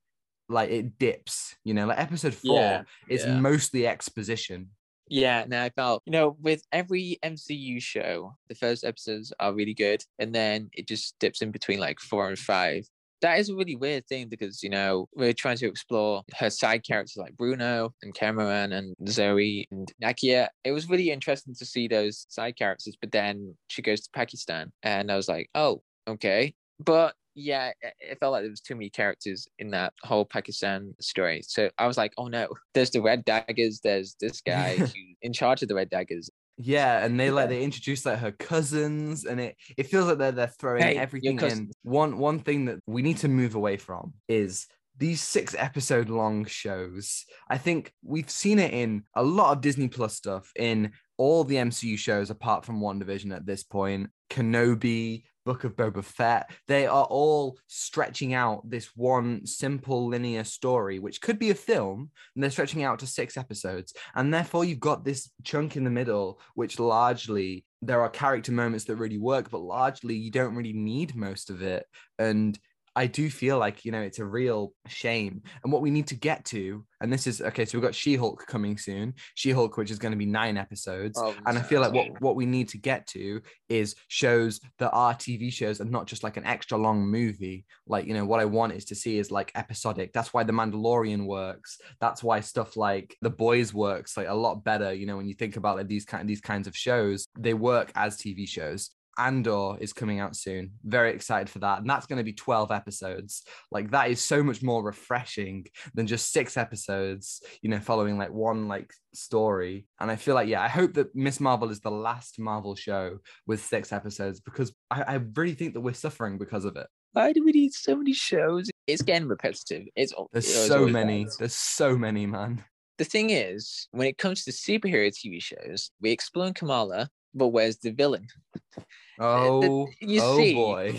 like 0.48 0.70
it 0.70 0.98
dips, 0.98 1.56
you 1.64 1.74
know, 1.74 1.86
like 1.86 1.98
episode 1.98 2.34
four 2.34 2.62
Yeah, 2.62 2.82
is 3.08 3.26
yeah. 3.26 3.40
mostly 3.40 3.86
exposition. 3.86 4.70
Yeah, 5.08 5.44
now 5.46 5.62
I 5.62 5.70
felt, 5.70 6.02
you 6.04 6.10
know, 6.10 6.36
with 6.40 6.62
every 6.72 7.18
MCU 7.22 7.80
show, 7.80 8.36
the 8.48 8.56
first 8.56 8.84
episodes 8.84 9.32
are 9.38 9.54
really 9.54 9.74
good, 9.74 10.02
and 10.18 10.34
then 10.34 10.68
it 10.72 10.88
just 10.88 11.16
dips 11.20 11.42
in 11.42 11.52
between 11.52 11.78
like 11.78 12.00
four 12.00 12.28
and 12.28 12.38
five. 12.38 12.88
That 13.22 13.38
is 13.38 13.48
a 13.48 13.54
really 13.54 13.76
weird 13.76 14.06
thing 14.06 14.28
because, 14.28 14.62
you 14.62 14.70
know, 14.70 15.08
we're 15.14 15.32
trying 15.32 15.56
to 15.58 15.66
explore 15.66 16.22
her 16.38 16.50
side 16.50 16.84
characters 16.86 17.16
like 17.16 17.36
Bruno 17.36 17.94
and 18.02 18.14
Cameron 18.14 18.72
and 18.72 18.94
Zoe 19.08 19.66
and 19.70 19.90
Nakia. 20.02 20.48
It 20.64 20.72
was 20.72 20.88
really 20.88 21.10
interesting 21.10 21.54
to 21.54 21.64
see 21.64 21.88
those 21.88 22.26
side 22.28 22.56
characters, 22.56 22.96
but 23.00 23.12
then 23.12 23.54
she 23.68 23.82
goes 23.82 24.02
to 24.02 24.10
Pakistan, 24.12 24.72
and 24.82 25.10
I 25.10 25.16
was 25.16 25.28
like, 25.28 25.48
oh, 25.54 25.82
okay. 26.08 26.54
But 26.78 27.14
yeah, 27.36 27.72
it 27.82 28.18
felt 28.18 28.32
like 28.32 28.42
there 28.42 28.50
was 28.50 28.62
too 28.62 28.74
many 28.74 28.88
characters 28.88 29.46
in 29.58 29.70
that 29.70 29.92
whole 30.02 30.24
Pakistan 30.24 30.94
story. 31.00 31.42
So 31.46 31.70
I 31.78 31.86
was 31.86 31.98
like, 31.98 32.12
oh 32.16 32.28
no, 32.28 32.48
there's 32.72 32.90
the 32.90 33.02
Red 33.02 33.24
Daggers, 33.24 33.80
there's 33.84 34.16
this 34.20 34.40
guy 34.40 34.76
who's 34.76 34.94
in 35.20 35.32
charge 35.32 35.62
of 35.62 35.68
the 35.68 35.74
Red 35.74 35.90
Daggers. 35.90 36.30
Yeah, 36.58 37.04
and 37.04 37.20
they 37.20 37.30
like 37.30 37.50
they 37.50 37.62
introduce 37.62 38.06
like 38.06 38.18
her 38.18 38.32
cousins, 38.32 39.24
and 39.24 39.40
it 39.40 39.56
it 39.76 39.88
feels 39.88 40.06
like 40.06 40.18
they're 40.18 40.32
they're 40.32 40.46
throwing 40.46 40.82
Hey, 40.82 40.96
everything 40.96 41.38
in. 41.40 41.70
One 41.82 42.18
one 42.18 42.38
thing 42.38 42.64
that 42.66 42.78
we 42.86 43.02
need 43.02 43.18
to 43.18 43.28
move 43.28 43.54
away 43.54 43.76
from 43.76 44.14
is 44.26 44.66
these 44.98 45.20
six 45.20 45.54
episode 45.58 46.08
long 46.08 46.46
shows. 46.46 47.24
I 47.48 47.58
think 47.58 47.92
we've 48.02 48.30
seen 48.30 48.58
it 48.58 48.72
in 48.72 49.04
a 49.14 49.22
lot 49.22 49.52
of 49.52 49.60
Disney 49.60 49.88
Plus 49.88 50.14
stuff 50.14 50.50
in 50.56 50.92
all 51.18 51.44
the 51.44 51.56
MCU 51.56 51.98
shows 51.98 52.30
apart 52.30 52.64
from 52.64 52.80
WandaVision 52.80 53.34
at 53.34 53.44
this 53.44 53.62
point. 53.62 54.08
Kenobi, 54.30 55.24
Book 55.46 55.64
of 55.64 55.76
Boba 55.76 56.04
Fett, 56.04 56.50
they 56.68 56.86
are 56.86 57.04
all 57.04 57.58
stretching 57.68 58.34
out 58.34 58.68
this 58.68 58.90
one 58.96 59.46
simple 59.46 60.08
linear 60.08 60.44
story, 60.44 60.98
which 60.98 61.22
could 61.22 61.38
be 61.38 61.50
a 61.50 61.54
film, 61.54 62.10
and 62.34 62.42
they're 62.42 62.50
stretching 62.50 62.82
out 62.82 62.98
to 62.98 63.06
six 63.06 63.36
episodes. 63.38 63.94
And 64.14 64.34
therefore, 64.34 64.64
you've 64.64 64.80
got 64.80 65.04
this 65.04 65.30
chunk 65.44 65.76
in 65.76 65.84
the 65.84 65.90
middle, 65.90 66.40
which 66.54 66.80
largely 66.80 67.64
there 67.80 68.02
are 68.02 68.10
character 68.10 68.52
moments 68.52 68.84
that 68.86 68.96
really 68.96 69.18
work, 69.18 69.48
but 69.48 69.60
largely 69.60 70.16
you 70.16 70.30
don't 70.30 70.56
really 70.56 70.72
need 70.72 71.14
most 71.14 71.48
of 71.48 71.62
it. 71.62 71.86
And 72.18 72.58
I 72.96 73.06
do 73.06 73.28
feel 73.28 73.58
like, 73.58 73.84
you 73.84 73.92
know, 73.92 74.00
it's 74.00 74.20
a 74.20 74.24
real 74.24 74.72
shame. 74.88 75.42
And 75.62 75.70
what 75.70 75.82
we 75.82 75.90
need 75.90 76.06
to 76.08 76.14
get 76.14 76.46
to, 76.46 76.82
and 77.02 77.12
this 77.12 77.26
is 77.26 77.42
okay, 77.42 77.66
so 77.66 77.76
we've 77.76 77.84
got 77.84 77.94
She 77.94 78.16
Hulk 78.16 78.46
coming 78.46 78.78
soon, 78.78 79.12
She 79.34 79.50
Hulk, 79.50 79.76
which 79.76 79.90
is 79.90 79.98
going 79.98 80.12
to 80.12 80.18
be 80.18 80.24
nine 80.24 80.56
episodes. 80.56 81.18
Oh, 81.22 81.34
and 81.44 81.58
I 81.58 81.62
feel 81.62 81.82
like 81.82 81.92
what, 81.92 82.20
what 82.22 82.36
we 82.36 82.46
need 82.46 82.70
to 82.70 82.78
get 82.78 83.06
to 83.08 83.42
is 83.68 83.94
shows 84.08 84.60
that 84.78 84.92
are 84.92 85.12
TV 85.12 85.52
shows 85.52 85.80
and 85.80 85.90
not 85.90 86.06
just 86.06 86.24
like 86.24 86.38
an 86.38 86.46
extra 86.46 86.78
long 86.78 87.06
movie. 87.06 87.66
Like, 87.86 88.06
you 88.06 88.14
know, 88.14 88.24
what 88.24 88.40
I 88.40 88.46
want 88.46 88.72
is 88.72 88.86
to 88.86 88.94
see 88.94 89.18
is 89.18 89.30
like 89.30 89.52
episodic. 89.54 90.14
That's 90.14 90.32
why 90.32 90.44
The 90.44 90.54
Mandalorian 90.54 91.26
works. 91.26 91.78
That's 92.00 92.24
why 92.24 92.40
stuff 92.40 92.78
like 92.78 93.14
The 93.20 93.28
Boys 93.28 93.74
works 93.74 94.16
like 94.16 94.28
a 94.28 94.34
lot 94.34 94.64
better. 94.64 94.94
You 94.94 95.04
know, 95.04 95.18
when 95.18 95.28
you 95.28 95.34
think 95.34 95.56
about 95.56 95.76
like 95.76 95.88
these 95.88 96.06
kind 96.06 96.26
these 96.26 96.40
kinds 96.40 96.66
of 96.66 96.74
shows, 96.74 97.28
they 97.38 97.52
work 97.52 97.92
as 97.94 98.16
TV 98.16 98.48
shows. 98.48 98.90
Andor 99.18 99.76
is 99.80 99.92
coming 99.92 100.20
out 100.20 100.36
soon. 100.36 100.72
Very 100.84 101.12
excited 101.12 101.48
for 101.48 101.60
that. 101.60 101.80
And 101.80 101.88
that's 101.88 102.06
going 102.06 102.18
to 102.18 102.24
be 102.24 102.32
12 102.32 102.70
episodes. 102.70 103.42
Like 103.70 103.90
that 103.90 104.10
is 104.10 104.22
so 104.22 104.42
much 104.42 104.62
more 104.62 104.82
refreshing 104.82 105.66
than 105.94 106.06
just 106.06 106.32
six 106.32 106.56
episodes, 106.56 107.42
you 107.62 107.70
know, 107.70 107.80
following 107.80 108.18
like 108.18 108.32
one 108.32 108.68
like 108.68 108.92
story. 109.14 109.86
And 110.00 110.10
I 110.10 110.16
feel 110.16 110.34
like, 110.34 110.48
yeah, 110.48 110.62
I 110.62 110.68
hope 110.68 110.94
that 110.94 111.14
Miss 111.14 111.40
Marvel 111.40 111.70
is 111.70 111.80
the 111.80 111.90
last 111.90 112.38
Marvel 112.38 112.74
show 112.74 113.18
with 113.46 113.64
six 113.64 113.92
episodes 113.92 114.40
because 114.40 114.74
I, 114.90 115.02
I 115.02 115.14
really 115.34 115.54
think 115.54 115.74
that 115.74 115.80
we're 115.80 115.94
suffering 115.94 116.38
because 116.38 116.64
of 116.64 116.76
it. 116.76 116.86
Why 117.12 117.32
do 117.32 117.42
we 117.44 117.52
need 117.52 117.72
so 117.72 117.96
many 117.96 118.12
shows? 118.12 118.68
It's 118.86 119.02
getting 119.02 119.26
repetitive. 119.26 119.86
It's 119.96 120.12
There's 120.32 120.54
it 120.54 120.58
was 120.58 120.66
so 120.68 120.86
many. 120.86 121.24
was. 121.24 121.36
There's 121.38 121.54
so 121.54 121.96
many, 121.96 122.26
man. 122.26 122.62
The 122.98 123.04
thing 123.04 123.30
is, 123.30 123.88
when 123.90 124.06
it 124.06 124.16
comes 124.16 124.44
to 124.44 124.50
superhero 124.50 125.08
TV 125.08 125.42
shows, 125.42 125.90
we 126.00 126.10
explore 126.10 126.52
Kamala, 126.52 127.08
but 127.36 127.48
where's 127.48 127.78
the 127.78 127.90
villain? 127.90 128.28
Oh, 129.18 129.88
you 130.02 130.20
oh 130.22 130.36
see- 130.36 130.54
boy. 130.54 130.98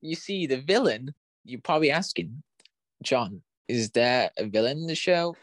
You 0.00 0.14
see, 0.14 0.46
the 0.46 0.58
villain. 0.58 1.12
You're 1.44 1.60
probably 1.60 1.90
asking, 1.90 2.40
John, 3.02 3.42
is 3.66 3.90
there 3.90 4.30
a 4.38 4.44
villain 4.46 4.78
in 4.78 4.86
the 4.86 4.94
show? 4.94 5.34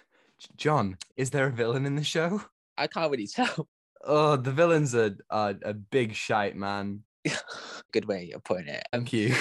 John, 0.55 0.97
is 1.17 1.29
there 1.31 1.47
a 1.47 1.51
villain 1.51 1.85
in 1.85 1.95
the 1.97 2.05
show? 2.05 2.41
I 2.77 2.87
can't 2.87 3.11
really 3.11 3.27
tell. 3.27 3.67
Oh, 4.07 4.35
the 4.35 4.51
villain's 4.51 4.93
a 4.93 5.15
a, 5.31 5.55
a 5.63 5.73
big 5.73 6.13
shite, 6.13 6.55
man. 6.55 7.01
Good 7.91 8.05
way 8.05 8.31
of 8.35 8.43
putting 8.43 8.67
it. 8.67 8.83
Um, 8.93 9.01
Thank 9.01 9.13
you. 9.13 9.35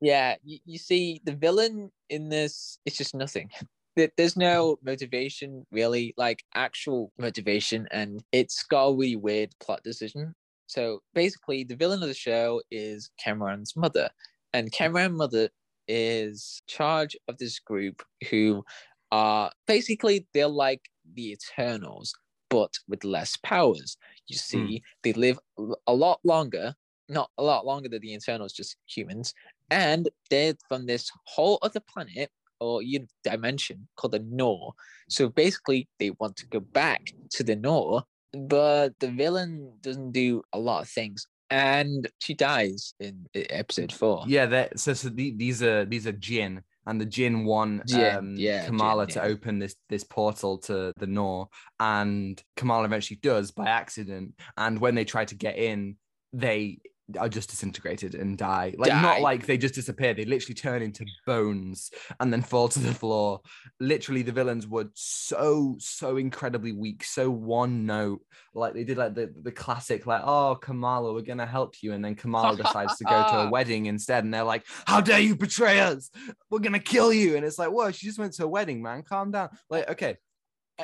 Yeah, 0.00 0.34
you, 0.42 0.58
you 0.64 0.78
see, 0.78 1.20
the 1.24 1.32
villain 1.32 1.92
in 2.08 2.28
this 2.28 2.78
it's 2.84 2.96
just 2.96 3.14
nothing. 3.14 3.50
There- 3.96 4.12
There's 4.16 4.36
no 4.36 4.78
motivation 4.82 5.66
really, 5.70 6.14
like 6.16 6.44
actual 6.54 7.12
motivation, 7.18 7.88
and 7.90 8.22
it's 8.32 8.62
got 8.64 8.86
a 8.86 8.94
really 8.94 9.16
weird 9.16 9.54
plot 9.60 9.82
decision. 9.82 10.34
So 10.66 11.02
basically, 11.14 11.64
the 11.64 11.76
villain 11.76 12.02
of 12.02 12.08
the 12.08 12.14
show 12.14 12.62
is 12.70 13.10
Cameron's 13.18 13.74
mother, 13.76 14.08
and 14.52 14.72
Cameron's 14.72 15.18
mother 15.18 15.50
is 15.88 16.62
charge 16.68 17.16
of 17.26 17.38
this 17.38 17.58
group 17.58 18.02
who 18.30 18.64
are 19.10 19.50
basically 19.66 20.28
they're 20.32 20.46
like 20.46 20.88
the 21.14 21.32
Eternals, 21.32 22.14
but 22.48 22.72
with 22.88 23.02
less 23.04 23.36
powers. 23.38 23.96
You 24.28 24.36
hmm. 24.36 24.38
see, 24.38 24.82
they 25.02 25.12
live 25.12 25.38
a 25.86 25.92
lot 25.92 26.20
longer, 26.24 26.74
not 27.08 27.30
a 27.38 27.42
lot 27.42 27.66
longer 27.66 27.88
than 27.88 28.00
the 28.00 28.14
Eternals, 28.14 28.52
just 28.52 28.76
humans, 28.86 29.34
and 29.70 30.08
they're 30.30 30.54
from 30.68 30.86
this 30.86 31.10
whole 31.24 31.58
other 31.62 31.80
planet 31.80 32.30
or 32.60 32.82
un- 32.82 33.08
dimension 33.24 33.88
called 33.96 34.12
the 34.12 34.24
Nor. 34.28 34.74
So 35.08 35.28
basically, 35.28 35.88
they 35.98 36.10
want 36.10 36.36
to 36.36 36.46
go 36.46 36.60
back 36.60 37.12
to 37.32 37.42
the 37.42 37.56
Nor, 37.56 38.04
but 38.32 38.98
the 39.00 39.08
villain 39.08 39.72
doesn't 39.80 40.12
do 40.12 40.42
a 40.52 40.58
lot 40.58 40.82
of 40.82 40.88
things, 40.88 41.26
and 41.50 42.08
she 42.20 42.34
dies 42.34 42.94
in 43.00 43.26
episode 43.34 43.92
four. 43.92 44.24
Yeah, 44.26 44.46
that 44.46 44.78
so 44.78 44.92
so 44.94 45.08
the, 45.08 45.32
these 45.36 45.62
are 45.62 45.84
these 45.84 46.06
are 46.06 46.12
Jin, 46.12 46.62
and 46.86 47.00
the 47.00 47.06
Jin 47.06 47.44
want 47.44 47.86
Jin, 47.86 48.16
um, 48.16 48.34
yeah, 48.36 48.66
Kamala 48.66 49.06
Jin, 49.06 49.14
to 49.14 49.28
open 49.28 49.58
this 49.58 49.74
this 49.88 50.04
portal 50.04 50.58
to 50.58 50.92
the 50.96 51.06
Nor, 51.06 51.48
and 51.78 52.42
Kamala 52.56 52.84
eventually 52.84 53.18
does 53.22 53.50
by 53.50 53.66
accident. 53.66 54.34
And 54.56 54.78
when 54.80 54.94
they 54.94 55.04
try 55.04 55.24
to 55.24 55.34
get 55.34 55.56
in, 55.56 55.96
they 56.32 56.78
are 57.18 57.28
just 57.28 57.50
disintegrated 57.50 58.14
and 58.14 58.36
die. 58.36 58.74
Like 58.76 58.92
not 58.92 59.20
like 59.20 59.46
they 59.46 59.58
just 59.58 59.74
disappear; 59.74 60.14
they 60.14 60.24
literally 60.24 60.54
turn 60.54 60.82
into 60.82 61.04
bones 61.26 61.90
and 62.18 62.32
then 62.32 62.42
fall 62.42 62.68
to 62.68 62.78
the 62.78 62.94
floor. 62.94 63.40
Literally, 63.78 64.22
the 64.22 64.32
villains 64.32 64.66
were 64.66 64.90
so 64.94 65.76
so 65.78 66.16
incredibly 66.16 66.72
weak, 66.72 67.04
so 67.04 67.30
one 67.30 67.86
note. 67.86 68.20
Like 68.54 68.74
they 68.74 68.84
did 68.84 68.98
like 68.98 69.14
the 69.14 69.32
the 69.42 69.52
classic 69.52 70.06
like, 70.06 70.22
"Oh, 70.24 70.56
Kamala, 70.56 71.12
we're 71.12 71.22
gonna 71.22 71.46
help 71.46 71.82
you," 71.82 71.92
and 71.92 72.04
then 72.04 72.14
Kamala 72.14 72.56
decides 72.56 72.96
to 72.98 73.04
go 73.04 73.22
to 73.30 73.38
a 73.40 73.50
wedding 73.52 73.86
instead, 73.86 74.24
and 74.24 74.32
they're 74.32 74.44
like, 74.44 74.66
"How 74.86 75.00
dare 75.00 75.20
you 75.20 75.36
betray 75.36 75.80
us? 75.80 76.10
We're 76.50 76.58
gonna 76.58 76.78
kill 76.78 77.12
you!" 77.12 77.36
And 77.36 77.44
it's 77.44 77.58
like, 77.58 77.70
"Whoa, 77.70 77.90
she 77.90 78.06
just 78.06 78.18
went 78.18 78.32
to 78.34 78.44
a 78.44 78.48
wedding, 78.48 78.82
man. 78.82 79.02
Calm 79.02 79.30
down." 79.30 79.50
Like, 79.68 79.88
okay, 79.90 80.16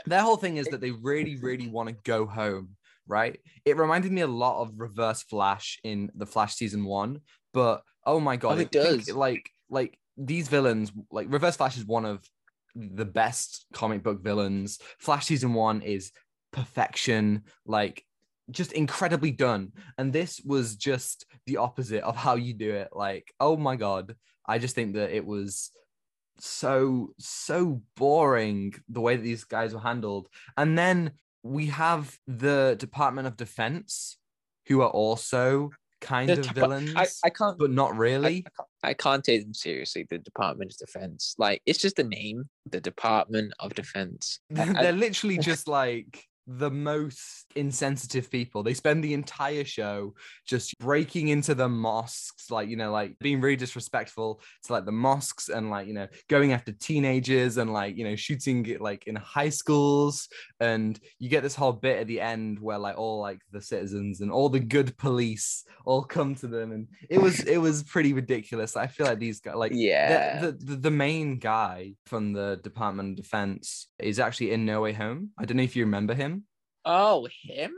their 0.04 0.22
whole 0.22 0.36
thing 0.36 0.56
is 0.58 0.66
that 0.68 0.80
they 0.80 0.90
really, 0.90 1.36
really 1.36 1.68
want 1.68 1.88
to 1.88 1.96
go 2.04 2.26
home, 2.26 2.76
right? 3.06 3.38
It 3.64 3.76
reminded 3.76 4.12
me 4.12 4.20
a 4.22 4.26
lot 4.26 4.62
of 4.62 4.72
Reverse 4.76 5.22
Flash 5.22 5.78
in 5.84 6.10
the 6.14 6.26
Flash 6.26 6.54
season 6.54 6.84
one, 6.84 7.20
but 7.52 7.82
oh 8.04 8.20
my 8.20 8.36
god, 8.36 8.58
Oh, 8.58 8.60
it 8.60 8.72
think, 8.72 9.06
does. 9.06 9.10
like, 9.14 9.50
like 9.70 9.98
these 10.16 10.48
villains, 10.48 10.92
like 11.10 11.26
Reverse 11.30 11.56
Flash 11.56 11.76
is 11.76 11.84
one 11.84 12.04
of 12.04 12.24
the 12.74 13.04
best 13.04 13.66
comic 13.72 14.02
book 14.02 14.22
villains. 14.22 14.78
Flash 14.98 15.26
season 15.26 15.54
one 15.54 15.82
is 15.82 16.12
perfection, 16.52 17.42
like 17.64 18.04
just 18.50 18.72
incredibly 18.72 19.30
done. 19.30 19.72
And 19.98 20.12
this 20.12 20.40
was 20.44 20.76
just 20.76 21.26
the 21.46 21.56
opposite 21.58 22.02
of 22.02 22.16
how 22.16 22.36
you 22.36 22.54
do 22.54 22.72
it. 22.74 22.88
Like, 22.92 23.32
oh 23.40 23.56
my 23.56 23.76
god, 23.76 24.14
I 24.46 24.58
just 24.58 24.74
think 24.74 24.94
that 24.94 25.10
it 25.14 25.24
was 25.24 25.70
so 26.38 27.14
so 27.18 27.80
boring 27.96 28.74
the 28.90 29.00
way 29.00 29.16
that 29.16 29.22
these 29.22 29.44
guys 29.44 29.72
were 29.74 29.80
handled. 29.80 30.28
And 30.56 30.76
then 30.78 31.12
we 31.46 31.66
have 31.66 32.18
the 32.26 32.76
Department 32.78 33.26
of 33.26 33.36
Defense, 33.36 34.18
who 34.66 34.80
are 34.82 34.90
also 34.90 35.70
kind 36.00 36.28
The 36.28 36.34
of 36.40 36.46
Depa- 36.46 36.54
villains, 36.54 36.94
I, 36.96 37.06
I 37.24 37.30
can't 37.30 37.58
but 37.58 37.70
not 37.70 37.96
really. 37.96 38.26
I 38.46 38.50
can't- 38.50 38.68
I 38.82 38.94
can't 38.94 39.24
take 39.24 39.42
them 39.42 39.54
seriously. 39.54 40.06
The 40.08 40.18
Department 40.18 40.70
of 40.72 40.78
Defense, 40.78 41.34
like 41.38 41.60
it's 41.66 41.78
just 41.80 41.96
the 41.96 42.04
name, 42.04 42.48
the 42.70 42.80
Department 42.80 43.52
of 43.58 43.74
Defense. 43.74 44.38
They're 44.50 44.92
literally 44.92 45.38
just 45.38 45.66
like 45.66 46.24
the 46.46 46.70
most 46.70 47.46
insensitive 47.56 48.30
people. 48.30 48.62
They 48.62 48.74
spend 48.74 49.02
the 49.02 49.14
entire 49.14 49.64
show 49.64 50.14
just 50.46 50.78
breaking 50.78 51.28
into 51.28 51.54
the 51.54 51.68
mosques, 51.68 52.50
like, 52.50 52.68
you 52.68 52.76
know, 52.76 52.92
like 52.92 53.18
being 53.18 53.40
really 53.40 53.56
disrespectful 53.56 54.40
to 54.64 54.72
like 54.72 54.84
the 54.84 54.92
mosques 54.92 55.48
and 55.48 55.70
like, 55.70 55.86
you 55.86 55.94
know, 55.94 56.06
going 56.28 56.52
after 56.52 56.72
teenagers 56.72 57.56
and 57.56 57.72
like, 57.72 57.96
you 57.96 58.04
know, 58.04 58.16
shooting 58.16 58.64
it 58.66 58.80
like 58.80 59.06
in 59.06 59.16
high 59.16 59.48
schools. 59.48 60.28
And 60.60 60.98
you 61.18 61.28
get 61.28 61.42
this 61.42 61.54
whole 61.54 61.72
bit 61.72 61.98
at 61.98 62.06
the 62.06 62.20
end 62.20 62.60
where 62.60 62.78
like 62.78 62.96
all 62.96 63.20
like 63.20 63.40
the 63.50 63.60
citizens 63.60 64.20
and 64.20 64.30
all 64.30 64.48
the 64.48 64.60
good 64.60 64.96
police 64.96 65.64
all 65.84 66.04
come 66.04 66.34
to 66.36 66.46
them. 66.46 66.72
And 66.72 66.88
it 67.10 67.20
was, 67.20 67.40
it 67.40 67.58
was 67.58 67.82
pretty 67.82 68.12
ridiculous. 68.12 68.76
I 68.76 68.86
feel 68.86 69.06
like 69.06 69.18
these 69.18 69.40
guys, 69.40 69.56
like, 69.56 69.72
yeah, 69.74 70.40
the, 70.40 70.52
the 70.52 70.76
the 70.76 70.90
main 70.90 71.38
guy 71.38 71.94
from 72.06 72.32
the 72.32 72.60
Department 72.62 73.10
of 73.18 73.24
Defense 73.24 73.88
is 73.98 74.20
actually 74.20 74.52
in 74.52 74.64
No 74.64 74.82
Way 74.82 74.92
Home. 74.92 75.30
I 75.38 75.44
don't 75.44 75.56
know 75.56 75.62
if 75.62 75.74
you 75.74 75.84
remember 75.84 76.14
him. 76.14 76.35
Oh 76.86 77.28
him. 77.42 77.72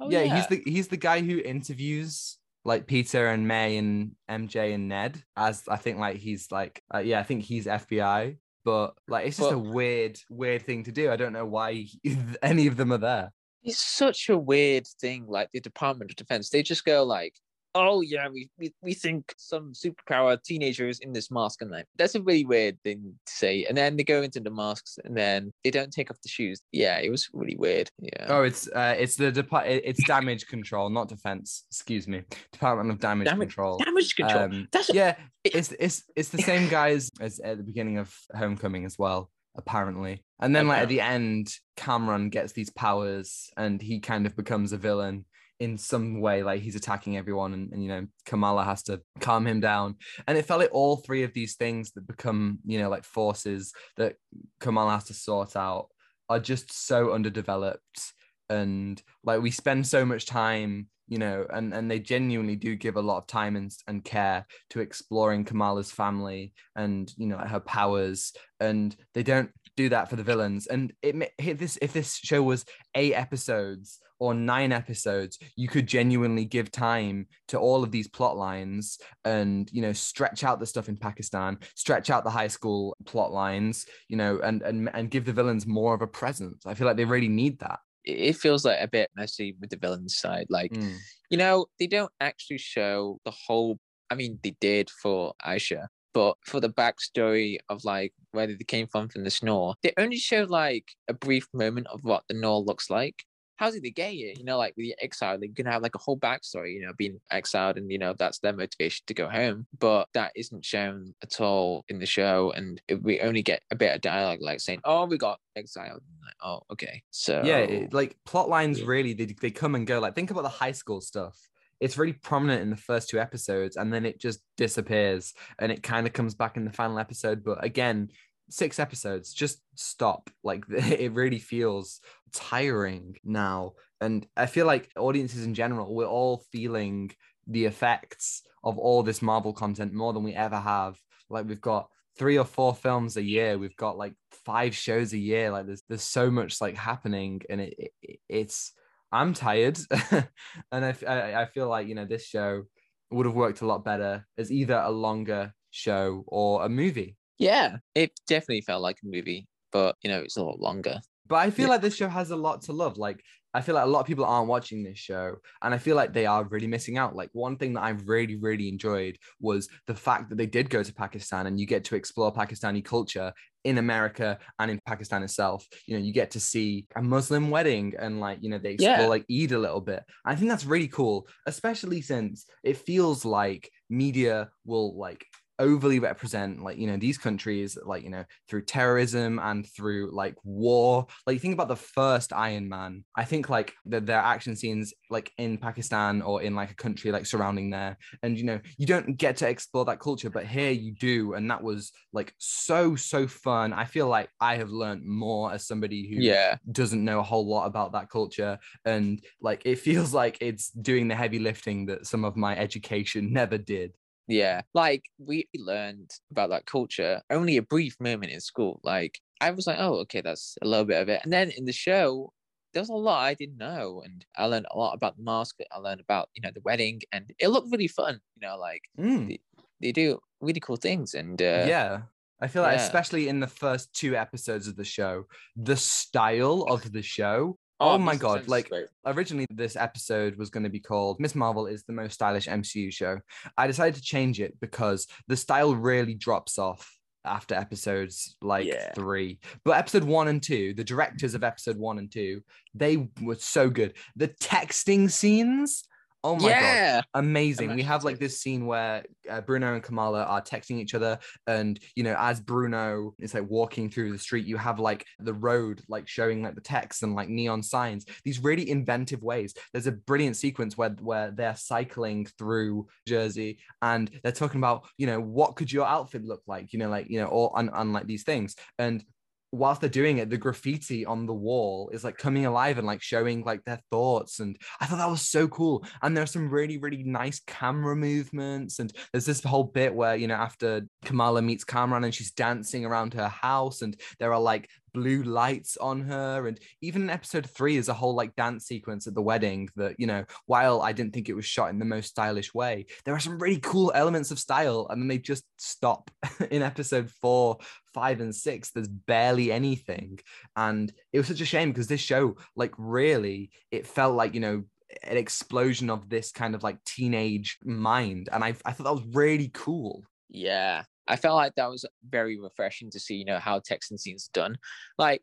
Oh, 0.00 0.10
yeah, 0.10 0.24
he's 0.34 0.46
the 0.46 0.62
he's 0.64 0.88
the 0.88 0.96
guy 0.96 1.20
who 1.20 1.38
interviews 1.38 2.38
like 2.64 2.86
Peter 2.86 3.26
and 3.28 3.46
May 3.46 3.76
and 3.76 4.12
MJ 4.30 4.74
and 4.74 4.88
Ned 4.88 5.22
as 5.36 5.64
I 5.68 5.76
think 5.76 5.98
like 5.98 6.16
he's 6.16 6.50
like 6.50 6.82
uh, 6.94 6.98
yeah 6.98 7.20
I 7.20 7.22
think 7.24 7.42
he's 7.44 7.66
FBI. 7.66 8.38
But 8.64 8.94
like 9.08 9.26
it's 9.26 9.36
just 9.38 9.50
But- 9.50 9.56
a 9.56 9.58
weird 9.58 10.18
weird 10.30 10.62
thing 10.62 10.84
to 10.84 10.92
do. 10.92 11.10
I 11.10 11.16
don't 11.16 11.32
know 11.32 11.46
why 11.46 11.72
he- 11.74 12.00
any 12.42 12.66
of 12.68 12.76
them 12.76 12.92
are 12.92 12.98
there. 12.98 13.32
It's 13.64 13.78
such 13.78 14.28
a 14.28 14.38
weird 14.38 14.86
thing. 15.00 15.26
Like 15.28 15.48
the 15.52 15.60
Department 15.60 16.10
of 16.10 16.16
Defense, 16.16 16.50
they 16.50 16.62
just 16.64 16.84
go 16.84 17.04
like, 17.04 17.34
"Oh 17.74 18.00
yeah, 18.00 18.28
we 18.28 18.48
we, 18.58 18.72
we 18.82 18.94
think 18.94 19.32
some 19.36 19.72
superpower 19.72 20.42
teenager 20.42 20.88
is 20.88 20.98
in 21.00 21.12
this 21.12 21.30
mask," 21.30 21.62
and 21.62 21.70
like 21.70 21.86
that's 21.96 22.14
a 22.14 22.22
really 22.22 22.44
weird 22.44 22.78
thing 22.82 23.14
to 23.26 23.32
say. 23.32 23.64
And 23.64 23.76
then 23.76 23.96
they 23.96 24.04
go 24.04 24.22
into 24.22 24.40
the 24.40 24.50
masks, 24.50 24.98
and 25.04 25.16
then 25.16 25.52
they 25.64 25.70
don't 25.70 25.92
take 25.92 26.10
off 26.10 26.20
the 26.22 26.28
shoes. 26.28 26.60
Yeah, 26.72 26.98
it 26.98 27.10
was 27.10 27.28
really 27.32 27.56
weird. 27.56 27.90
Yeah. 27.98 28.26
Oh, 28.28 28.42
it's 28.42 28.68
uh, 28.68 28.94
it's 28.98 29.16
the 29.16 29.30
depart 29.32 29.66
it's 29.66 30.04
damage 30.06 30.46
control, 30.46 30.90
not 30.90 31.08
defense. 31.08 31.64
Excuse 31.70 32.06
me, 32.08 32.22
Department 32.52 32.90
of 32.90 32.98
Damage 33.00 33.26
Damage- 33.28 33.48
Control. 33.48 33.78
Damage 33.78 34.16
control. 34.16 34.42
Um, 34.44 34.68
that's 34.72 34.90
a- 34.90 34.94
yeah, 34.94 35.16
it's 35.44 35.72
it's 35.78 36.04
it's 36.16 36.28
the 36.28 36.42
same 36.42 36.68
guys 36.68 37.10
as 37.20 37.40
at 37.40 37.56
the 37.56 37.64
beginning 37.64 37.98
of 37.98 38.14
Homecoming 38.34 38.84
as 38.84 38.98
well, 38.98 39.30
apparently. 39.56 40.24
And 40.40 40.54
then 40.54 40.66
like 40.68 40.82
at 40.82 40.88
the 40.88 41.00
end, 41.00 41.54
Cameron 41.76 42.28
gets 42.28 42.52
these 42.52 42.70
powers 42.70 43.50
and 43.56 43.80
he 43.80 44.00
kind 44.00 44.26
of 44.26 44.34
becomes 44.36 44.72
a 44.72 44.76
villain 44.76 45.24
in 45.60 45.78
some 45.78 46.20
way, 46.20 46.42
like 46.42 46.60
he's 46.60 46.76
attacking 46.76 47.16
everyone, 47.16 47.54
and, 47.54 47.72
and 47.72 47.82
you 47.82 47.88
know, 47.88 48.06
Kamala 48.26 48.64
has 48.64 48.82
to 48.84 49.00
calm 49.20 49.46
him 49.46 49.60
down. 49.60 49.96
And 50.26 50.36
it 50.36 50.44
felt 50.44 50.60
like 50.60 50.72
all 50.72 50.96
three 50.96 51.22
of 51.22 51.32
these 51.32 51.54
things 51.54 51.92
that 51.92 52.06
become, 52.06 52.58
you 52.64 52.78
know, 52.78 52.88
like 52.88 53.04
forces 53.04 53.72
that 53.96 54.16
Kamala 54.60 54.92
has 54.92 55.04
to 55.04 55.14
sort 55.14 55.56
out 55.56 55.88
are 56.28 56.40
just 56.40 56.72
so 56.72 57.12
underdeveloped. 57.12 58.12
And 58.48 59.02
like 59.24 59.40
we 59.40 59.50
spend 59.50 59.86
so 59.86 60.04
much 60.04 60.26
time, 60.26 60.88
you 61.08 61.18
know, 61.18 61.46
and, 61.52 61.74
and 61.74 61.90
they 61.90 61.98
genuinely 61.98 62.56
do 62.56 62.74
give 62.74 62.96
a 62.96 63.02
lot 63.02 63.18
of 63.18 63.26
time 63.26 63.56
and, 63.56 63.70
and 63.86 64.04
care 64.04 64.46
to 64.70 64.80
exploring 64.80 65.44
Kamala's 65.44 65.90
family 65.90 66.52
and 66.76 67.12
you 67.16 67.26
know 67.26 67.38
her 67.38 67.60
powers, 67.60 68.32
and 68.60 68.94
they 69.14 69.22
don't 69.22 69.50
do 69.76 69.88
that 69.88 70.08
for 70.08 70.16
the 70.16 70.22
villains. 70.22 70.66
And 70.66 70.92
it 71.02 71.32
if 71.38 71.58
this 71.58 71.78
if 71.82 71.92
this 71.92 72.16
show 72.16 72.42
was 72.42 72.64
eight 72.94 73.14
episodes 73.14 73.98
or 74.18 74.34
nine 74.34 74.70
episodes, 74.70 75.38
you 75.56 75.68
could 75.68 75.86
genuinely 75.86 76.44
give 76.44 76.70
time 76.70 77.26
to 77.48 77.58
all 77.58 77.82
of 77.82 77.90
these 77.90 78.06
plot 78.06 78.36
lines 78.36 78.98
and 79.24 79.68
you 79.72 79.82
know 79.82 79.92
stretch 79.92 80.44
out 80.44 80.60
the 80.60 80.66
stuff 80.66 80.88
in 80.88 80.96
Pakistan, 80.96 81.58
stretch 81.74 82.10
out 82.10 82.24
the 82.24 82.30
high 82.30 82.48
school 82.48 82.96
plot 83.04 83.32
lines, 83.32 83.86
you 84.08 84.16
know, 84.16 84.38
and 84.42 84.62
and 84.62 84.88
and 84.94 85.10
give 85.10 85.24
the 85.24 85.32
villains 85.32 85.66
more 85.66 85.94
of 85.94 86.02
a 86.02 86.06
presence. 86.06 86.64
I 86.66 86.74
feel 86.74 86.86
like 86.86 86.96
they 86.96 87.04
really 87.04 87.28
need 87.28 87.58
that. 87.60 87.80
It 88.04 88.36
feels 88.36 88.64
like 88.64 88.78
a 88.80 88.88
bit 88.88 89.10
messy 89.16 89.54
with 89.60 89.70
the 89.70 89.76
villain 89.76 90.08
side. 90.08 90.46
Like 90.48 90.72
Mm. 90.72 90.98
you 91.30 91.38
know, 91.38 91.66
they 91.78 91.86
don't 91.86 92.12
actually 92.20 92.58
show 92.58 93.18
the 93.24 93.30
whole. 93.30 93.78
I 94.10 94.14
mean, 94.14 94.38
they 94.42 94.54
did 94.60 94.90
for 94.90 95.32
Aisha, 95.46 95.86
but 96.12 96.36
for 96.44 96.60
the 96.60 96.68
backstory 96.68 97.56
of 97.70 97.84
like 97.84 98.12
where 98.32 98.46
they 98.46 98.56
came 98.64 98.86
from 98.86 99.08
from 99.08 99.24
the 99.24 99.30
snore, 99.30 99.74
they 99.82 99.92
only 99.96 100.18
show 100.18 100.44
like 100.48 100.92
a 101.08 101.14
brief 101.14 101.46
moment 101.54 101.86
of 101.88 102.00
what 102.02 102.24
the 102.28 102.34
Nor 102.34 102.60
looks 102.60 102.90
like. 102.90 103.24
How 103.62 103.70
did 103.70 103.84
they 103.84 103.90
get 103.90 104.10
here? 104.10 104.34
You 104.36 104.42
know, 104.42 104.58
like 104.58 104.74
with 104.76 104.86
the 104.86 104.96
exile, 105.00 105.38
they're 105.38 105.48
gonna 105.48 105.70
have 105.70 105.82
like 105.82 105.94
a 105.94 105.98
whole 105.98 106.18
backstory. 106.18 106.74
You 106.74 106.84
know, 106.84 106.92
being 106.98 107.20
exiled, 107.30 107.76
and 107.76 107.92
you 107.92 107.98
know 107.98 108.12
that's 108.18 108.40
their 108.40 108.52
motivation 108.52 109.04
to 109.06 109.14
go 109.14 109.28
home. 109.28 109.68
But 109.78 110.08
that 110.14 110.32
isn't 110.34 110.64
shown 110.64 111.14
at 111.22 111.40
all 111.40 111.84
in 111.88 112.00
the 112.00 112.06
show, 112.06 112.52
and 112.56 112.82
it, 112.88 113.00
we 113.00 113.20
only 113.20 113.40
get 113.42 113.62
a 113.70 113.76
bit 113.76 113.94
of 113.94 114.00
dialogue, 114.00 114.40
like 114.42 114.58
saying, 114.58 114.80
"Oh, 114.84 115.06
we 115.06 115.16
got 115.16 115.38
exiled." 115.54 116.00
Like, 116.24 116.34
oh, 116.42 116.62
okay. 116.72 117.04
So 117.12 117.40
yeah 117.44 117.58
it- 117.58 117.94
like 117.94 118.16
plot 118.24 118.48
lines 118.48 118.80
Yeah. 118.80 118.86
really 118.86 119.12
they, 119.14 119.26
they 119.26 119.52
come 119.52 119.76
and 119.76 119.86
go 119.86 120.00
like 120.00 120.16
think 120.16 120.32
about 120.32 120.42
the 120.42 120.48
high 120.48 120.72
school 120.72 121.00
stuff 121.00 121.38
it's 121.80 121.98
really 121.98 122.12
prominent 122.12 122.62
in 122.62 122.70
the 122.70 122.76
first 122.76 123.08
two 123.10 123.18
episodes 123.18 123.76
and 123.76 123.92
then 123.92 124.06
it 124.06 124.20
just 124.20 124.40
disappears 124.56 125.34
and 125.58 125.72
it 125.72 125.82
kind 125.82 126.06
of 126.06 126.12
comes 126.12 126.34
back 126.34 126.56
in 126.56 126.64
the 126.64 126.72
final 126.72 126.98
episode 126.98 127.42
but 127.42 127.62
again 127.64 128.08
six 128.52 128.78
episodes 128.78 129.32
just 129.32 129.62
stop 129.74 130.30
like 130.42 130.64
it 130.70 131.12
really 131.12 131.38
feels 131.38 132.00
tiring 132.32 133.16
now 133.24 133.72
and 134.00 134.26
i 134.36 134.46
feel 134.46 134.66
like 134.66 134.88
audiences 134.96 135.44
in 135.44 135.54
general 135.54 135.94
we're 135.94 136.06
all 136.06 136.42
feeling 136.52 137.10
the 137.46 137.64
effects 137.64 138.42
of 138.64 138.78
all 138.78 139.02
this 139.02 139.22
Marvel 139.22 139.52
content 139.52 139.92
more 139.92 140.12
than 140.12 140.22
we 140.22 140.34
ever 140.34 140.58
have. 140.58 140.96
Like 141.28 141.46
we've 141.46 141.60
got 141.60 141.88
three 142.18 142.38
or 142.38 142.44
four 142.44 142.74
films 142.74 143.16
a 143.16 143.22
year. 143.22 143.58
We've 143.58 143.76
got 143.76 143.96
like 143.96 144.14
five 144.44 144.74
shows 144.74 145.12
a 145.12 145.18
year. 145.18 145.50
Like 145.50 145.66
there's 145.66 145.82
there's 145.88 146.02
so 146.02 146.30
much 146.30 146.60
like 146.60 146.76
happening, 146.76 147.42
and 147.50 147.60
it, 147.60 147.92
it 148.02 148.20
it's 148.28 148.72
I'm 149.10 149.34
tired, 149.34 149.78
and 150.10 150.84
I, 150.84 150.94
I 151.06 151.42
I 151.42 151.46
feel 151.46 151.68
like 151.68 151.88
you 151.88 151.94
know 151.94 152.04
this 152.04 152.26
show 152.26 152.64
would 153.10 153.26
have 153.26 153.34
worked 153.34 153.60
a 153.60 153.66
lot 153.66 153.84
better 153.84 154.26
as 154.38 154.50
either 154.50 154.76
a 154.76 154.90
longer 154.90 155.52
show 155.70 156.24
or 156.26 156.64
a 156.64 156.68
movie. 156.68 157.16
Yeah, 157.42 157.78
it 157.94 158.12
definitely 158.26 158.60
felt 158.62 158.82
like 158.82 158.98
a 159.02 159.06
movie, 159.06 159.48
but 159.72 159.96
you 160.02 160.10
know 160.10 160.20
it's 160.22 160.36
a 160.36 160.44
lot 160.44 160.60
longer. 160.60 161.00
But 161.26 161.36
I 161.36 161.50
feel 161.50 161.64
Yeah. 161.64 161.68
like 161.68 161.80
this 161.82 161.96
show 161.96 162.08
has 162.08 162.30
a 162.30 162.36
lot 162.36 162.62
to 162.62 162.72
love. 162.72 162.98
Like 162.98 163.22
I 163.54 163.60
feel 163.60 163.74
like 163.74 163.84
a 163.84 163.88
lot 163.88 164.00
of 164.00 164.06
people 164.06 164.24
aren't 164.24 164.48
watching 164.48 164.82
this 164.82 164.98
show, 164.98 165.36
and 165.62 165.74
I 165.74 165.78
feel 165.78 165.94
like 165.96 166.12
they 166.12 166.26
are 166.26 166.44
really 166.44 166.66
missing 166.66 166.98
out. 166.98 167.14
Like 167.16 167.30
one 167.32 167.56
thing 167.56 167.74
that 167.74 167.82
I 167.82 167.90
really, 167.90 168.36
really 168.36 168.68
enjoyed 168.68 169.18
was 169.40 169.68
the 169.86 169.94
fact 169.94 170.30
that 170.30 170.36
they 170.36 170.46
did 170.46 170.70
go 170.70 170.82
to 170.82 170.94
Pakistan, 170.94 171.46
and 171.46 171.60
you 171.60 171.66
get 171.66 171.84
to 171.84 171.96
explore 171.96 172.32
Pakistani 172.32 172.84
culture 172.84 173.32
in 173.64 173.78
America 173.78 174.38
and 174.58 174.70
in 174.70 174.80
Pakistan 174.86 175.22
itself. 175.22 175.66
You 175.86 175.96
know, 175.98 176.04
you 176.04 176.12
get 176.12 176.30
to 176.32 176.40
see 176.40 176.86
a 176.96 177.02
Muslim 177.02 177.50
wedding, 177.50 177.94
and 177.98 178.20
like 178.20 178.38
you 178.42 178.50
know 178.50 178.58
they 178.58 178.72
explore 178.72 179.06
Yeah. 179.06 179.08
like 179.08 179.24
Eid 179.30 179.52
a 179.52 179.58
little 179.58 179.80
bit. 179.80 180.02
I 180.24 180.34
think 180.34 180.48
that's 180.50 180.64
really 180.64 180.88
cool, 180.88 181.26
especially 181.46 182.02
since 182.02 182.46
it 182.64 182.76
feels 182.78 183.24
like 183.24 183.70
media 183.90 184.50
will 184.64 184.96
like 184.98 185.26
overly 185.58 185.98
represent 185.98 186.62
like 186.62 186.78
you 186.78 186.86
know 186.86 186.96
these 186.96 187.18
countries 187.18 187.78
like 187.84 188.02
you 188.02 188.10
know 188.10 188.24
through 188.48 188.62
terrorism 188.64 189.38
and 189.38 189.66
through 189.68 190.10
like 190.12 190.36
war. 190.44 191.06
Like 191.26 191.40
think 191.40 191.54
about 191.54 191.68
the 191.68 191.76
first 191.76 192.32
iron 192.32 192.68
man 192.68 193.04
i 193.16 193.24
think 193.24 193.48
like 193.48 193.74
the, 193.84 194.00
their 194.00 194.18
action 194.18 194.56
scenes 194.56 194.92
like 195.10 195.32
in 195.38 195.58
pakistan 195.58 196.22
or 196.22 196.42
in 196.42 196.54
like 196.54 196.70
a 196.70 196.74
country 196.74 197.12
like 197.12 197.26
surrounding 197.26 197.70
there. 197.70 197.96
And 198.22 198.36
you 198.38 198.44
know 198.44 198.60
you 198.78 198.86
don't 198.86 199.16
get 199.16 199.36
to 199.38 199.48
explore 199.48 199.84
that 199.86 200.00
culture 200.00 200.30
but 200.30 200.46
here 200.46 200.70
you 200.70 200.94
do. 200.94 201.34
And 201.34 201.50
that 201.50 201.62
was 201.62 201.92
like 202.12 202.34
so 202.38 202.96
so 202.96 203.26
fun. 203.26 203.72
I 203.72 203.84
feel 203.84 204.08
like 204.08 204.30
i 204.40 204.56
have 204.56 204.70
learned 204.70 205.04
more 205.04 205.52
as 205.52 205.66
somebody 205.66 206.08
who 206.08 206.28
Yeah, 206.28 206.58
doesn't 206.70 207.04
know 207.04 207.18
a 207.20 207.22
whole 207.24 207.46
lot 207.48 207.66
about 207.66 207.92
that 207.92 208.08
culture. 208.10 208.58
And 208.84 209.24
like 209.40 209.62
it 209.64 209.76
feels 209.86 210.14
like 210.14 210.38
it's 210.40 210.70
doing 210.70 211.08
the 211.08 211.14
heavy 211.14 211.38
lifting 211.38 211.86
that 211.86 212.06
some 212.06 212.24
of 212.24 212.36
my 212.36 212.56
education 212.56 213.32
never 213.32 213.58
did 213.58 213.92
yeah. 214.32 214.62
Like 214.74 215.04
we 215.18 215.48
learned 215.54 216.10
about 216.30 216.50
that 216.50 216.66
culture 216.66 217.22
only 217.30 217.56
a 217.56 217.62
brief 217.62 217.96
moment 218.00 218.32
in 218.32 218.40
school. 218.40 218.80
Like 218.82 219.20
I 219.40 219.50
was 219.50 219.66
like, 219.66 219.78
oh, 219.78 219.94
okay, 220.00 220.20
that's 220.20 220.56
a 220.62 220.66
little 220.66 220.84
bit 220.84 221.00
of 221.02 221.08
it. 221.08 221.20
And 221.24 221.32
then 221.32 221.50
in 221.50 221.64
the 221.64 221.72
show, 221.72 222.32
there 222.72 222.80
was 222.82 222.88
a 222.88 222.94
lot 222.94 223.22
I 223.24 223.34
didn't 223.34 223.58
know, 223.58 224.02
and 224.04 224.24
I 224.36 224.46
learned 224.46 224.66
a 224.70 224.78
lot 224.78 224.94
about 224.94 225.16
the 225.16 225.22
mask. 225.22 225.56
I 225.70 225.78
learned 225.78 226.00
about 226.00 226.30
you 226.34 226.42
know 226.42 226.50
the 226.54 226.62
wedding, 226.62 227.02
and 227.12 227.30
it 227.38 227.48
looked 227.48 227.70
really 227.70 227.88
fun. 227.88 228.20
You 228.36 228.48
know, 228.48 228.56
like 228.56 228.82
Mm. 228.98 229.38
they 229.80 229.92
do 229.92 230.18
really 230.40 230.60
cool 230.60 230.76
things, 230.76 231.14
and 231.14 231.40
uh, 231.40 231.64
yeah 231.68 232.02
i 232.40 232.48
feel 232.48 232.62
like 232.62 232.76
yeah. 232.76 232.84
especially 232.84 233.28
in 233.28 233.38
the 233.38 233.46
first 233.46 233.94
two 233.94 234.16
episodes 234.16 234.66
of 234.66 234.74
the 234.74 234.84
show 234.84 235.24
the 235.54 235.76
style 235.76 236.62
of 236.68 236.90
the 236.90 237.02
show 237.02 237.56
Oh, 237.82 237.90
oh, 237.94 237.98
my 237.98 238.16
god 238.16 238.48
like 238.48 238.68
great. 238.68 238.86
originally 239.06 239.46
this 239.50 239.76
episode 239.76 240.36
was 240.36 240.50
going 240.50 240.62
to 240.64 240.70
be 240.70 240.80
called 240.80 241.18
miss 241.20 241.34
marvel 241.34 241.66
is 241.66 241.82
the 241.84 241.92
most 241.92 242.14
stylish 242.14 242.46
mcu 242.46 242.92
show 242.92 243.18
i 243.58 243.66
decided 243.66 243.94
to 243.96 244.02
change 244.02 244.40
it 244.40 244.58
because 244.60 245.06
the 245.28 245.36
style 245.36 245.74
really 245.74 246.14
drops 246.14 246.58
off 246.58 246.96
after 247.24 247.54
episodes 247.54 248.36
like 248.42 248.66
Yeah. 248.66 248.92
three 248.94 249.38
but 249.64 249.72
episode 249.76 250.04
one 250.04 250.28
and 250.28 250.42
two 250.42 250.74
the 250.74 250.84
directors 250.84 251.34
of 251.34 251.44
episode 251.44 251.76
one 251.76 251.98
and 251.98 252.10
two 252.10 252.40
they 252.74 253.08
were 253.20 253.36
so 253.36 253.70
good 253.70 253.94
the 254.16 254.28
texting 254.28 255.10
scenes 255.10 255.84
oh 256.24 256.36
my 256.36 256.50
god 256.50 256.50
yeah, 256.50 257.02
amazing. 257.14 257.74
We 257.74 257.82
have 257.82 258.04
like 258.04 258.18
this 258.18 258.40
scene 258.40 258.66
where 258.66 259.04
uh, 259.28 259.40
Bruno 259.40 259.74
and 259.74 259.82
Kamala 259.82 260.24
are 260.24 260.42
texting 260.42 260.78
each 260.78 260.94
other, 260.94 261.18
and 261.46 261.78
you 261.96 262.02
know, 262.02 262.14
as 262.18 262.40
Bruno 262.40 263.14
is 263.18 263.34
like 263.34 263.48
walking 263.48 263.90
through 263.90 264.12
the 264.12 264.18
street, 264.18 264.46
you 264.46 264.56
have 264.56 264.78
like 264.78 265.06
the 265.18 265.34
road 265.34 265.82
like 265.88 266.08
showing 266.08 266.42
like 266.42 266.54
the 266.54 266.60
text 266.60 267.02
and 267.02 267.14
like 267.14 267.28
neon 267.28 267.62
signs. 267.62 268.04
These 268.24 268.40
really 268.40 268.68
inventive 268.68 269.22
ways. 269.22 269.54
There's 269.72 269.86
a 269.86 269.92
brilliant 269.92 270.36
sequence 270.36 270.76
where 270.76 270.90
where 271.00 271.30
they're 271.30 271.56
cycling 271.56 272.26
through 272.38 272.86
Jersey 273.06 273.58
and 273.80 274.10
they're 274.22 274.32
talking 274.32 274.60
about 274.60 274.86
you 274.98 275.06
know 275.06 275.20
what 275.20 275.56
could 275.56 275.72
your 275.72 275.86
outfit 275.86 276.24
look 276.24 276.42
like, 276.46 276.72
you 276.72 276.78
know, 276.78 276.88
like 276.88 277.08
you 277.08 277.20
know, 277.20 277.26
or 277.26 277.56
on, 277.56 277.68
on 277.70 277.92
like 277.92 278.06
these 278.06 278.24
things 278.24 278.56
and 278.78 279.04
whilst 279.52 279.82
they're 279.82 279.90
doing 279.90 280.18
it, 280.18 280.30
the 280.30 280.38
graffiti 280.38 281.04
on 281.04 281.26
the 281.26 281.34
wall 281.34 281.90
is 281.92 282.02
like 282.02 282.16
coming 282.16 282.46
alive 282.46 282.78
and 282.78 282.86
like 282.86 283.02
showing 283.02 283.44
like 283.44 283.62
their 283.64 283.80
thoughts. 283.90 284.40
And 284.40 284.56
I 284.80 284.86
thought 284.86 284.96
that 284.96 285.10
was 285.10 285.28
so 285.28 285.46
cool. 285.46 285.84
And 286.00 286.16
there's 286.16 286.32
some 286.32 286.48
really, 286.48 286.78
really 286.78 287.02
nice 287.02 287.40
camera 287.46 287.94
movements. 287.94 288.78
And 288.78 288.92
there's 289.12 289.26
this 289.26 289.44
whole 289.44 289.64
bit 289.64 289.94
where, 289.94 290.16
you 290.16 290.26
know, 290.26 290.34
after 290.34 290.86
Kamala 291.04 291.42
meets 291.42 291.64
Cameron 291.64 292.04
and 292.04 292.14
she's 292.14 292.32
dancing 292.32 292.86
around 292.86 293.14
her 293.14 293.28
house 293.28 293.82
and 293.82 293.94
there 294.18 294.32
are 294.32 294.40
like 294.40 294.68
blue 294.92 295.22
lights 295.22 295.76
on 295.76 296.02
her. 296.02 296.46
And 296.46 296.58
even 296.80 297.02
in 297.02 297.10
episode 297.10 297.48
three 297.48 297.76
is 297.76 297.88
a 297.88 297.94
whole 297.94 298.14
like 298.14 298.36
dance 298.36 298.66
sequence 298.66 299.06
at 299.06 299.14
the 299.14 299.22
wedding 299.22 299.68
that, 299.76 299.98
you 299.98 300.06
know, 300.06 300.24
while 300.46 300.82
I 300.82 300.92
didn't 300.92 301.14
think 301.14 301.28
it 301.28 301.34
was 301.34 301.44
shot 301.44 301.70
in 301.70 301.78
the 301.78 301.84
most 301.84 302.10
stylish 302.10 302.54
way, 302.54 302.86
there 303.04 303.14
are 303.14 303.20
some 303.20 303.38
really 303.38 303.60
cool 303.60 303.92
elements 303.94 304.30
of 304.30 304.38
style. 304.38 304.86
And 304.90 305.00
then 305.00 305.08
they 305.08 305.18
just 305.18 305.44
stop 305.56 306.10
in 306.50 306.62
episode 306.62 307.10
four, 307.10 307.58
five, 307.94 308.20
and 308.20 308.34
six. 308.34 308.70
There's 308.70 308.88
barely 308.88 309.52
anything. 309.52 310.18
And 310.56 310.92
it 311.12 311.18
was 311.18 311.28
such 311.28 311.40
a 311.40 311.46
shame 311.46 311.70
because 311.70 311.86
this 311.86 312.00
show, 312.00 312.36
like, 312.56 312.72
really, 312.78 313.50
it 313.70 313.86
felt 313.86 314.14
like, 314.16 314.34
you 314.34 314.40
know, 314.40 314.64
an 315.04 315.16
explosion 315.16 315.88
of 315.90 316.08
this 316.08 316.32
kind 316.32 316.54
of 316.54 316.62
like 316.62 316.82
teenage 316.84 317.58
mind. 317.64 318.28
And 318.30 318.44
I, 318.44 318.54
I 318.64 318.72
thought 318.72 318.84
that 318.84 318.92
was 318.92 319.14
really 319.14 319.50
cool. 319.52 320.04
yeah. 320.28 320.82
I 321.08 321.16
felt 321.16 321.36
like 321.36 321.54
that 321.56 321.70
was 321.70 321.84
very 322.08 322.38
refreshing 322.38 322.90
to 322.90 323.00
see, 323.00 323.16
you 323.16 323.24
know, 323.24 323.38
how 323.38 323.60
Texan 323.64 323.98
scenes 323.98 324.30
done. 324.32 324.56
Like 324.98 325.22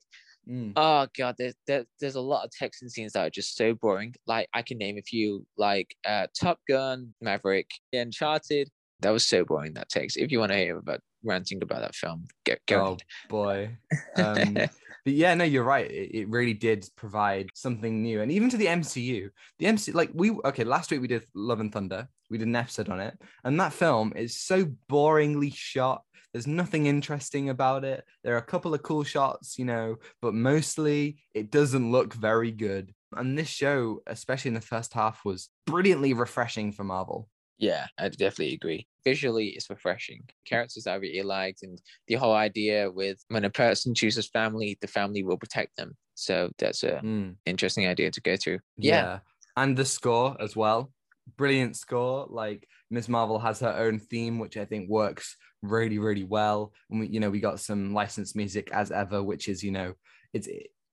Mm. 0.49 0.73
Oh 0.75 1.07
god, 1.15 1.35
there, 1.37 1.53
there, 1.67 1.85
there's 1.99 2.15
a 2.15 2.21
lot 2.21 2.43
of 2.43 2.51
Texan 2.51 2.89
scenes 2.89 3.13
that 3.13 3.27
are 3.27 3.29
just 3.29 3.55
so 3.55 3.75
boring. 3.75 4.15
Like 4.25 4.49
I 4.53 4.63
can 4.63 4.77
name 4.77 4.97
a 4.97 5.01
few, 5.01 5.45
like 5.57 5.95
uh, 6.07 6.27
Top 6.39 6.59
Gun, 6.67 7.13
Maverick, 7.21 7.69
Uncharted. 7.93 8.69
That 9.01 9.11
was 9.11 9.27
so 9.27 9.45
boring. 9.45 9.73
That 9.73 9.89
takes. 9.89 10.17
If 10.17 10.31
you 10.31 10.39
want 10.39 10.51
to 10.51 10.57
hear 10.57 10.77
about 10.77 11.01
ranting 11.23 11.61
about 11.61 11.81
that 11.81 11.95
film, 11.95 12.27
get 12.45 12.65
go. 12.65 12.81
Oh 12.81 12.97
boy. 13.29 13.77
Um, 14.15 14.53
but 14.55 14.69
yeah, 15.05 15.35
no, 15.35 15.43
you're 15.43 15.63
right. 15.63 15.89
It, 15.89 16.15
it 16.15 16.29
really 16.29 16.55
did 16.55 16.87
provide 16.95 17.49
something 17.53 18.01
new, 18.01 18.21
and 18.21 18.31
even 18.31 18.49
to 18.49 18.57
the 18.57 18.67
MCU, 18.67 19.29
the 19.59 19.65
MC, 19.67 19.91
like 19.91 20.09
we 20.13 20.31
okay, 20.31 20.63
last 20.63 20.89
week 20.89 21.01
we 21.01 21.07
did 21.07 21.25
Love 21.35 21.59
and 21.59 21.71
Thunder. 21.71 22.07
We 22.29 22.37
did 22.37 22.47
an 22.47 22.55
episode 22.55 22.89
on 22.89 22.99
it, 22.99 23.17
and 23.43 23.59
that 23.59 23.73
film 23.73 24.13
is 24.15 24.39
so 24.39 24.65
boringly 24.89 25.53
shot. 25.53 26.03
There's 26.31 26.45
nothing 26.47 26.85
interesting 26.85 27.49
about 27.49 27.83
it. 27.83 28.05
There 28.23 28.35
are 28.35 28.39
a 28.39 28.43
couple 28.45 28.73
of 28.75 28.83
cool 28.83 29.03
shots, 29.03 29.57
you 29.57 29.65
know, 29.65 29.97
but 30.21 30.35
mostly 30.35 31.23
it 31.33 31.49
doesn't 31.49 31.91
look 31.91 32.13
very 32.13 32.51
good. 32.51 32.93
And 33.15 33.35
this 33.35 33.47
show, 33.47 34.01
especially 34.05 34.49
in 34.49 34.53
the 34.53 34.61
first 34.61 34.93
half, 34.93 35.25
was 35.25 35.49
brilliantly 35.65 36.13
refreshing 36.13 36.71
for 36.71 36.83
Marvel. 36.83 37.29
Yeah, 37.57 37.87
I 37.97 38.09
definitely 38.09 38.53
agree. 38.53 38.87
Visually, 39.03 39.47
it's 39.49 39.69
refreshing. 39.69 40.29
Characters 40.45 40.85
I 40.85 40.95
really 40.95 41.23
liked, 41.23 41.63
and 41.63 41.81
the 42.07 42.15
whole 42.15 42.33
idea 42.35 42.91
with 42.91 43.23
when 43.29 43.43
a 43.43 43.49
person 43.49 43.95
chooses 43.95 44.29
family, 44.29 44.77
the 44.81 44.87
family 44.87 45.23
will 45.23 45.37
protect 45.37 45.75
them. 45.77 45.97
So 46.13 46.51
that's 46.59 46.83
a 46.83 47.01
Mm. 47.01 47.37
interesting 47.45 47.87
idea 47.87 48.11
to 48.11 48.21
go 48.21 48.37
through. 48.37 48.59
Yeah, 48.77 49.19
And 49.57 49.75
the 49.75 49.85
score 49.85 50.37
as 50.39 50.55
well. 50.55 50.93
Brilliant 51.37 51.75
score. 51.75 52.27
Like 52.29 52.67
Miss 52.89 53.07
Marvel 53.07 53.39
has 53.39 53.59
her 53.59 53.73
own 53.73 53.99
theme, 53.99 54.39
which 54.39 54.57
I 54.57 54.65
think 54.65 54.89
works 54.89 55.35
really, 55.61 55.99
really 55.99 56.23
well. 56.23 56.73
And 56.89 57.01
we, 57.01 57.07
you 57.07 57.19
know, 57.19 57.29
we 57.29 57.39
got 57.39 57.59
some 57.59 57.93
licensed 57.93 58.35
music 58.35 58.69
as 58.71 58.91
ever, 58.91 59.21
which 59.21 59.47
is, 59.47 59.63
you 59.63 59.71
know, 59.71 59.93
it's 60.33 60.47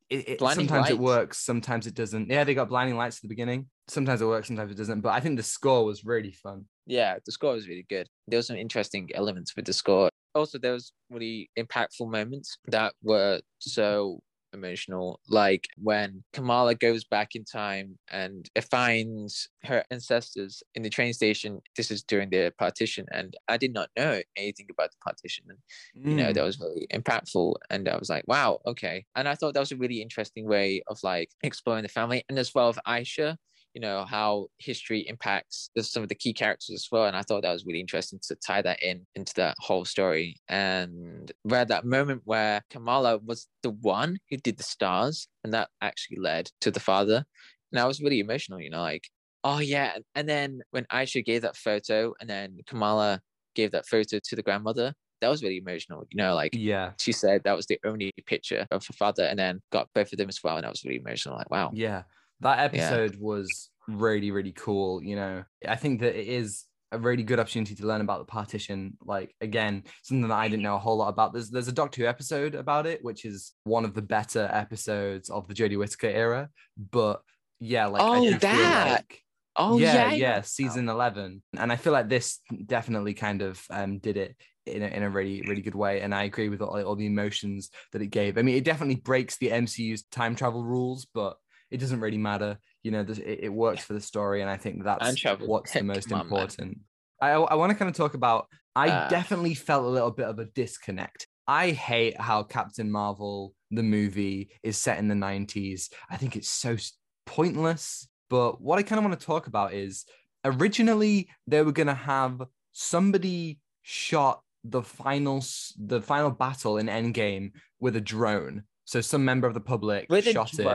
it, 0.08 0.28
it, 0.28 0.40
sometimes 0.40 0.90
it 0.90 0.98
works, 0.98 1.38
sometimes 1.38 1.86
it 1.86 1.94
doesn't. 1.94 2.30
Yeah, 2.30 2.44
they 2.44 2.54
got 2.54 2.68
blinding 2.68 2.96
lights 2.96 3.16
at 3.18 3.22
the 3.22 3.28
beginning. 3.28 3.66
Sometimes 3.88 4.20
it 4.20 4.26
works, 4.26 4.46
sometimes 4.46 4.70
it 4.70 4.76
doesn't. 4.76 5.00
But 5.00 5.14
I 5.14 5.20
think 5.20 5.36
the 5.36 5.42
score 5.42 5.84
was 5.84 6.04
really 6.04 6.32
fun. 6.32 6.66
yeah, 6.86 7.16
the 7.24 7.32
score 7.32 7.52
was 7.54 7.68
really 7.68 7.86
good. 7.88 8.08
There 8.28 8.36
was 8.36 8.46
some 8.46 8.56
interesting 8.56 9.10
elements 9.14 9.56
with 9.56 9.64
the 9.64 9.72
score. 9.72 10.08
Also, 10.34 10.58
there 10.58 10.74
was 10.74 10.92
really 11.10 11.50
impactful 11.58 12.08
moments 12.08 12.58
that 12.68 12.92
were 13.02 13.40
so 13.58 14.20
emotional, 14.52 15.20
like 15.28 15.68
when 15.76 16.24
Kamala 16.32 16.74
goes 16.74 17.04
back 17.04 17.34
in 17.34 17.44
time 17.44 17.98
and 18.08 18.48
finds 18.70 19.48
her 19.64 19.84
ancestors 19.90 20.62
in 20.74 20.82
the 20.82 20.90
train 20.90 21.12
station. 21.12 21.60
This 21.76 21.90
is 21.90 22.02
during 22.02 22.30
the 22.30 22.52
partition, 22.58 23.06
and 23.12 23.34
I 23.48 23.56
did 23.56 23.72
not 23.72 23.90
know 23.96 24.22
anything 24.36 24.66
about 24.70 24.90
the 24.92 24.98
partition. 25.04 25.44
And 25.48 25.58
you 26.04 26.14
know 26.14 26.32
Mm. 26.32 26.32
that 26.32 26.44
was 26.44 26.60
really 26.60 26.86
impactful 26.92 27.54
and 27.70 27.88
i 27.88 27.96
was 27.96 28.08
like 28.08 28.24
wow 28.28 28.60
okay 28.66 29.04
and 29.16 29.28
i 29.28 29.34
thought 29.34 29.54
that 29.54 29.60
was 29.60 29.72
a 29.72 29.76
really 29.76 30.00
interesting 30.02 30.46
way 30.46 30.80
of 30.86 30.98
like 31.02 31.30
exploring 31.42 31.82
the 31.82 31.88
family 31.88 32.24
and 32.28 32.38
as 32.38 32.54
well 32.54 32.68
with 32.68 32.78
aisha 32.86 33.36
you 33.76 33.80
know 33.80 34.06
how 34.06 34.46
history 34.58 35.00
impacts 35.06 35.70
some 35.80 36.02
of 36.02 36.08
the 36.08 36.14
key 36.14 36.32
characters 36.32 36.74
as 36.74 36.88
well 36.90 37.04
and 37.04 37.14
i 37.14 37.20
thought 37.20 37.42
that 37.42 37.52
was 37.52 37.66
really 37.66 37.78
interesting 37.80 38.18
to 38.26 38.34
tie 38.36 38.62
that 38.62 38.82
in 38.82 39.06
into 39.14 39.34
that 39.36 39.54
whole 39.60 39.84
story 39.84 40.34
and 40.48 41.30
where 41.42 41.66
that 41.66 41.84
moment 41.84 42.22
where 42.24 42.62
kamala 42.70 43.18
was 43.18 43.46
the 43.62 43.70
one 43.70 44.18
who 44.30 44.38
did 44.38 44.56
the 44.56 44.62
stars 44.62 45.28
and 45.44 45.52
that 45.52 45.68
actually 45.82 46.16
led 46.18 46.50
to 46.62 46.70
the 46.70 46.80
father 46.80 47.22
and 47.70 47.78
i 47.78 47.84
was 47.84 48.00
really 48.00 48.18
emotional 48.18 48.60
you 48.60 48.70
know 48.70 48.80
like 48.80 49.04
Oh 49.48 49.60
yeah, 49.60 49.98
and 50.16 50.28
then 50.28 50.62
when 50.72 50.86
Aisha 50.86 51.24
gave 51.24 51.42
that 51.42 51.56
photo, 51.56 52.12
and 52.20 52.28
then 52.28 52.58
Kamala 52.66 53.20
gave 53.54 53.70
that 53.70 53.86
photo 53.86 54.18
to 54.18 54.34
the 54.34 54.42
grandmother, 54.42 54.92
that 55.20 55.28
was 55.28 55.40
really 55.40 55.58
emotional. 55.58 56.04
You 56.10 56.16
know, 56.16 56.34
like 56.34 56.52
Yeah. 56.52 56.94
she 56.98 57.12
said 57.12 57.44
that 57.44 57.54
was 57.54 57.66
the 57.66 57.78
only 57.84 58.10
picture 58.26 58.66
of 58.72 58.84
her 58.84 58.92
father, 58.92 59.22
and 59.22 59.38
then 59.38 59.60
got 59.70 59.88
both 59.94 60.12
of 60.12 60.18
them 60.18 60.28
as 60.28 60.42
well, 60.42 60.56
and 60.56 60.64
that 60.64 60.72
was 60.72 60.84
really 60.84 60.98
emotional. 60.98 61.36
Like 61.36 61.48
wow, 61.48 61.70
Yeah. 61.72 62.02
That 62.40 62.58
episode 62.60 63.16
was 63.18 63.70
really, 63.88 64.30
really 64.30 64.52
cool. 64.52 65.02
You 65.02 65.16
know, 65.16 65.44
I 65.66 65.76
think 65.76 66.00
that 66.00 66.14
it 66.18 66.26
is 66.28 66.64
a 66.92 66.98
really 66.98 67.22
good 67.24 67.40
opportunity 67.40 67.74
to 67.74 67.86
learn 67.86 68.00
about 68.00 68.18
the 68.20 68.24
partition. 68.30 68.96
Like 69.04 69.34
again, 69.40 69.84
something 70.02 70.28
that 70.28 70.34
I 70.34 70.48
didn't 70.48 70.62
know 70.62 70.76
a 70.76 70.78
whole 70.78 70.96
lot 70.98 71.08
about. 71.08 71.32
There's 71.32 71.50
there's 71.50 71.68
a 71.68 71.72
Doctor 71.72 72.02
Who 72.02 72.08
episode 72.08 72.54
about 72.54 72.86
it, 72.86 73.02
which 73.02 73.24
is 73.24 73.52
one 73.64 73.84
of 73.84 73.94
the 73.94 74.02
better 74.02 74.48
episodes 74.52 75.30
of 75.30 75.48
the 75.48 75.54
Jodie 75.54 75.78
Whittaker 75.78 76.08
era. 76.08 76.48
But 76.90 77.22
yeah, 77.58 77.86
like 77.86 78.02
I 78.02 78.06
Oh, 78.06 78.30
that. 78.38 78.90
like 78.90 79.20
oh 79.56 79.78
yeah, 79.78 80.10
yeah, 80.10 80.14
yeah, 80.14 80.40
season 80.42 80.88
eleven, 80.88 81.42
and 81.58 81.72
I 81.72 81.76
feel 81.76 81.92
like 81.92 82.08
this 82.08 82.40
definitely 82.66 83.14
kind 83.14 83.42
of 83.42 83.62
um 83.70 83.98
did 83.98 84.16
it 84.16 84.36
in 84.66 84.82
a, 84.82 84.86
in 84.86 85.02
a 85.02 85.10
really 85.10 85.42
really 85.42 85.62
good 85.62 85.74
way, 85.74 86.02
and 86.02 86.14
I 86.14 86.24
agree 86.24 86.48
with 86.50 86.60
all, 86.60 86.80
all 86.82 86.96
the 86.96 87.06
emotions 87.06 87.70
that 87.92 88.02
it 88.02 88.08
gave. 88.08 88.36
I 88.36 88.42
mean, 88.42 88.56
it 88.56 88.64
definitely 88.64 88.96
breaks 88.96 89.38
the 89.38 89.48
MCU's 89.50 90.04
time 90.04 90.36
travel 90.36 90.64
rules, 90.64 91.06
but 91.14 91.36
it 91.70 91.78
doesn't 91.78 92.00
really 92.00 92.18
matter. 92.18 92.58
You 92.82 92.90
know, 92.92 93.02
this- 93.02 93.18
it, 93.18 93.40
it 93.44 93.48
works 93.52 93.84
for 93.84 93.92
the 93.94 94.00
story, 94.00 94.40
and 94.42 94.50
I 94.50 94.56
think 94.56 94.84
that's 94.84 95.04
what's 95.48 95.72
the 95.72 95.82
most 95.94 96.10
important. 96.12 96.78
I 97.20 97.30
I 97.30 97.54
want 97.54 97.70
to 97.72 97.76
kind 97.78 97.88
of 97.88 97.96
talk 97.96 98.14
about. 98.14 98.46
I 98.74 98.88
Ah. 98.90 99.08
definitely 99.08 99.54
felt 99.54 99.84
a 99.84 99.88
little 99.88 100.10
bit 100.10 100.26
of 100.26 100.38
a 100.38 100.44
disconnect. 100.44 101.26
I 101.48 101.70
hate 101.70 102.20
how 102.20 102.42
Captain 102.42 102.90
Marvel 102.90 103.54
the 103.70 103.82
movie 103.82 104.50
is 104.62 104.76
set 104.76 104.98
in 104.98 105.08
the 105.08 105.14
90s. 105.14 105.88
I 106.10 106.16
think 106.16 106.36
it's 106.36 106.48
so 106.48 106.76
pointless. 107.24 108.08
But 108.28 108.60
what 108.60 108.78
I 108.78 108.82
kind 108.82 108.98
of 108.98 109.04
want 109.04 109.18
to 109.18 109.24
talk 109.26 109.46
about 109.46 109.72
is 109.72 110.04
originally 110.44 111.28
they 111.46 111.62
were 111.62 111.72
going 111.72 111.86
to 111.88 111.94
have 111.94 112.42
somebody 112.72 113.60
shot 113.82 114.42
the 114.64 114.82
final 114.82 115.44
the 115.78 116.00
final 116.02 116.30
battle 116.30 116.78
in 116.78 116.86
Endgame 116.86 117.52
with 117.80 117.96
a 117.96 118.00
drone. 118.00 118.64
So 118.84 119.00
some 119.00 119.24
member 119.24 119.46
of 119.46 119.54
the 119.54 119.60
public 119.60 120.06
With 120.10 120.24
shot 120.26 120.52
it. 120.58 120.66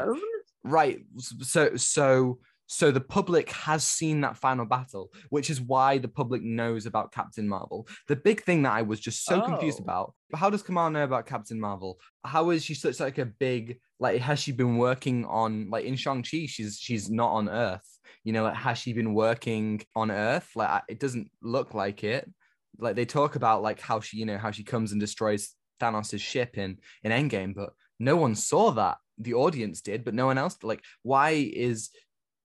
Right. 0.64 1.00
So 1.40 1.76
so 1.76 2.40
so 2.68 2.90
the 2.90 3.02
public 3.02 3.52
has 3.52 3.84
seen 3.86 4.22
that 4.22 4.38
final 4.38 4.66
battle, 4.66 5.12
which 5.30 5.50
is 5.50 5.60
why 5.60 5.98
the 5.98 6.08
public 6.08 6.42
knows 6.42 6.86
about 6.86 7.12
Captain 7.12 7.46
Marvel. 7.46 7.86
The 8.08 8.16
big 8.16 8.44
thing 8.44 8.62
that 8.64 8.72
I 8.72 8.82
was 8.84 9.02
just 9.02 9.26
so 9.26 9.42
confused 9.42 9.80
Oh. 9.82 9.84
about, 9.84 10.14
how 10.34 10.50
does 10.50 10.64
Kamal 10.64 10.90
know 10.90 11.04
about 11.04 11.26
Captain 11.26 11.60
Marvel? 11.60 12.00
How 12.24 12.52
is 12.52 12.64
she 12.64 12.74
such 12.74 13.02
like 13.02 13.18
a 13.18 13.26
big 13.26 13.80
like 14.00 14.22
has 14.22 14.40
she 14.40 14.54
been 14.54 14.78
working 14.78 15.26
on 15.26 15.70
like 15.70 15.84
in 15.86 15.98
Shang-Chi, 15.98 16.46
she's 16.48 16.78
she's 16.80 17.10
not 17.10 17.32
on 17.32 17.50
Earth. 17.50 17.86
You 18.24 18.32
know, 18.34 18.44
like 18.44 18.56
has 18.56 18.78
she 18.78 18.94
been 18.94 19.14
working 19.14 19.82
on 19.96 20.10
Earth? 20.10 20.50
Like 20.56 20.84
it 20.88 21.00
doesn't 21.00 21.30
look 21.42 21.74
like 21.74 22.04
it. 22.06 22.32
Like 22.80 22.96
they 22.96 23.06
talk 23.06 23.36
about 23.36 23.62
like 23.62 23.82
how 23.82 24.00
she, 24.00 24.18
you 24.18 24.26
know, 24.26 24.38
how 24.38 24.52
she 24.52 24.64
comes 24.64 24.94
and 24.94 25.02
destroys 25.02 25.54
Thanos' 25.82 26.22
ship 26.22 26.58
in 26.58 26.78
in 27.04 27.12
Endgame, 27.12 27.54
but 27.54 27.74
no 28.00 28.16
one 28.16 28.34
saw 28.36 28.72
that. 28.72 28.98
The 29.24 29.34
audience 29.34 29.82
did, 29.82 30.04
but 30.04 30.14
no 30.14 30.26
one 30.26 30.38
else. 30.38 30.58
Like, 30.64 30.84
why 31.04 31.32
is 31.32 31.90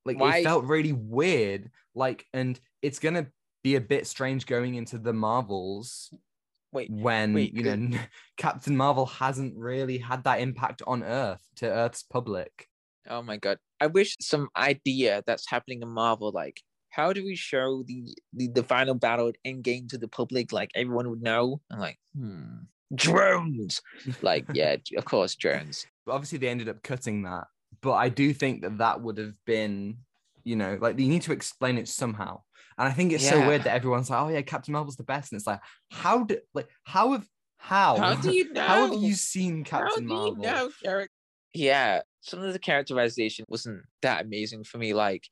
like 0.04 0.18
Why- 0.18 0.38
it 0.38 0.44
felt 0.44 0.64
really 0.64 0.92
weird? 0.92 1.70
Like, 1.94 2.26
and 2.32 2.58
it's 2.82 2.98
gonna 2.98 3.26
be 3.62 3.76
a 3.76 3.80
bit 3.80 4.06
strange 4.06 4.46
going 4.46 4.74
into 4.76 4.98
the 4.98 5.12
Marvels 5.12 6.10
Wait, 6.72 6.90
when 6.90 7.32
wait, 7.32 7.54
you 7.54 7.62
know 7.62 7.98
Captain 8.36 8.76
Marvel 8.76 9.06
hasn't 9.06 9.56
really 9.56 9.98
had 9.98 10.24
that 10.24 10.40
impact 10.40 10.82
on 10.86 11.02
Earth 11.02 11.42
to 11.56 11.66
Earth's 11.66 12.02
public. 12.02 12.68
Oh 13.08 13.22
my 13.22 13.36
god. 13.36 13.58
I 13.80 13.86
wish 13.86 14.16
some 14.20 14.48
idea 14.56 15.22
that's 15.26 15.48
happening 15.48 15.82
in 15.82 15.88
Marvel, 15.88 16.32
like 16.32 16.60
how 16.96 17.12
do 17.12 17.22
we 17.24 17.36
show 17.36 17.82
the 17.86 18.16
the, 18.32 18.48
the 18.48 18.62
final 18.62 18.94
battle 18.94 19.28
at 19.28 19.36
Endgame 19.46 19.88
to 19.90 19.98
the 19.98 20.08
public? 20.08 20.50
Like 20.50 20.70
everyone 20.74 21.10
would 21.10 21.22
know. 21.22 21.60
I'm 21.70 21.78
like, 21.78 21.98
hmm. 22.18 22.64
Drones. 22.94 23.80
Like, 24.22 24.46
yeah, 24.54 24.76
of 24.96 25.04
course, 25.04 25.34
drones. 25.34 25.86
Obviously, 26.08 26.38
they 26.38 26.48
ended 26.48 26.68
up 26.68 26.82
cutting 26.82 27.22
that. 27.22 27.44
But 27.82 27.94
I 27.94 28.08
do 28.08 28.32
think 28.32 28.62
that 28.62 28.78
that 28.78 29.00
would 29.00 29.18
have 29.18 29.34
been, 29.44 29.98
you 30.44 30.56
know, 30.56 30.78
like 30.80 30.98
you 30.98 31.08
need 31.08 31.22
to 31.22 31.32
explain 31.32 31.78
it 31.78 31.88
somehow. 31.88 32.40
And 32.78 32.86
I 32.88 32.92
think 32.92 33.12
it's 33.12 33.28
so 33.28 33.46
weird 33.46 33.64
that 33.64 33.74
everyone's 33.74 34.10
like, 34.10 34.20
"Oh 34.20 34.28
yeah, 34.28 34.42
Captain 34.42 34.72
Marvel's 34.72 34.96
the 34.96 35.02
best," 35.02 35.32
and 35.32 35.38
it's 35.38 35.46
like, 35.46 35.60
how 35.90 36.24
do 36.24 36.38
like 36.54 36.68
how 36.84 37.12
have 37.12 37.26
how 37.58 37.96
How 37.96 38.14
do 38.20 38.32
you 38.32 38.52
know? 38.52 38.60
how 38.60 38.86
have 38.86 39.02
you 39.02 39.14
seen 39.14 39.64
Captain 39.64 40.08
How 40.08 40.14
Marvel? 40.14 40.36
you 40.36 40.42
know, 40.42 40.70
Sherrick? 40.84 41.08
Yeah, 41.54 42.02
some 42.20 42.42
of 42.42 42.52
the 42.52 42.58
characterization 42.58 43.44
wasn't 43.48 43.82
that 44.02 44.24
amazing 44.24 44.64
for 44.64 44.78
me. 44.78 44.92
Like, 44.92 45.24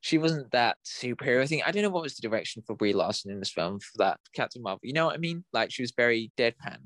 she 0.00 0.18
wasn't 0.18 0.50
that 0.50 0.76
superhero 0.84 1.48
thing. 1.48 1.62
I 1.64 1.70
don't 1.70 1.82
know 1.82 1.90
what 1.90 2.02
was 2.02 2.16
the 2.16 2.28
direction 2.28 2.62
for 2.66 2.74
Brie 2.74 2.92
Larson 2.92 3.30
in 3.30 3.38
this 3.38 3.50
film 3.50 3.78
for 3.80 3.98
that 3.98 4.18
Captain 4.34 4.62
Marvel. 4.62 4.80
You 4.82 4.92
know 4.92 5.06
what 5.06 5.14
I 5.14 5.18
mean? 5.18 5.44
Like, 5.52 5.70
she 5.70 5.82
was 5.82 5.92
very 5.96 6.32
deadpan. 6.36 6.78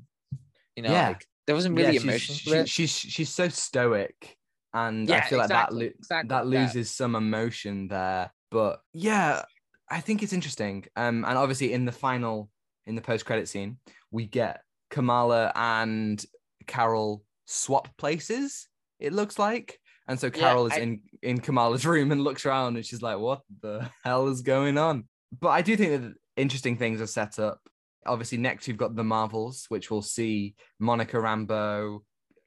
You 0.75 0.83
know, 0.83 0.91
Yeah. 0.91 1.07
like 1.09 1.25
there 1.45 1.55
wasn't 1.55 1.77
Yeah, 1.77 1.85
really 1.87 1.97
she's, 1.99 2.03
emotion 2.03 2.35
she- 2.35 2.65
she's 2.65 2.89
she's 2.91 3.29
so 3.29 3.49
stoic, 3.49 4.37
and 4.73 5.09
I 5.09 5.15
Yeah, 5.15 5.21
feel 5.21 5.39
like 5.39 5.49
that 5.49 5.73
lo- 5.73 5.81
exactly 5.81 6.27
that 6.29 6.43
that. 6.43 6.45
loses 6.47 6.89
some 6.91 7.15
emotion 7.15 7.87
there. 7.87 8.31
But 8.49 8.81
yeah, 8.93 9.43
I 9.89 9.99
think 10.01 10.23
it's 10.23 10.33
interesting. 10.33 10.85
Um, 10.95 11.25
and 11.25 11.37
obviously 11.37 11.73
in 11.73 11.85
the 11.85 11.91
final 11.91 12.49
in 12.85 12.95
the 12.95 13.01
post 13.01 13.25
credit 13.25 13.47
scene, 13.47 13.77
we 14.11 14.25
get 14.25 14.61
Kamala 14.89 15.51
and 15.55 16.23
Carol 16.67 17.23
swap 17.45 17.95
places. 17.97 18.67
It 18.99 19.13
looks 19.13 19.37
like. 19.39 19.79
And 20.07 20.19
so 20.19 20.27
Yeah, 20.27 20.33
Carol 20.33 20.67
is 20.67 20.77
in 20.77 21.01
in 21.21 21.39
Kamala's 21.39 21.85
room 21.93 22.11
and 22.11 22.21
looks 22.23 22.45
around 22.45 22.75
and 22.75 22.85
she's 22.85 23.01
like, 23.01 23.19
"What 23.19 23.41
the 23.61 23.89
hell 24.03 24.27
is 24.27 24.41
going 24.41 24.77
on?" 24.77 25.07
But 25.39 25.49
I 25.49 25.61
do 25.61 25.75
think 25.77 26.01
that 26.01 26.13
interesting 26.35 26.77
things 26.77 26.99
are 27.01 27.07
set 27.07 27.39
up. 27.39 27.59
Obviously, 28.05 28.37
next 28.37 28.67
we've 28.67 28.77
got 28.77 28.95
the 28.95 29.03
Marvels, 29.03 29.65
which 29.69 29.89
will 29.89 30.01
see 30.01 30.55
Monica 30.79 31.17
Rambeau, 31.17 31.99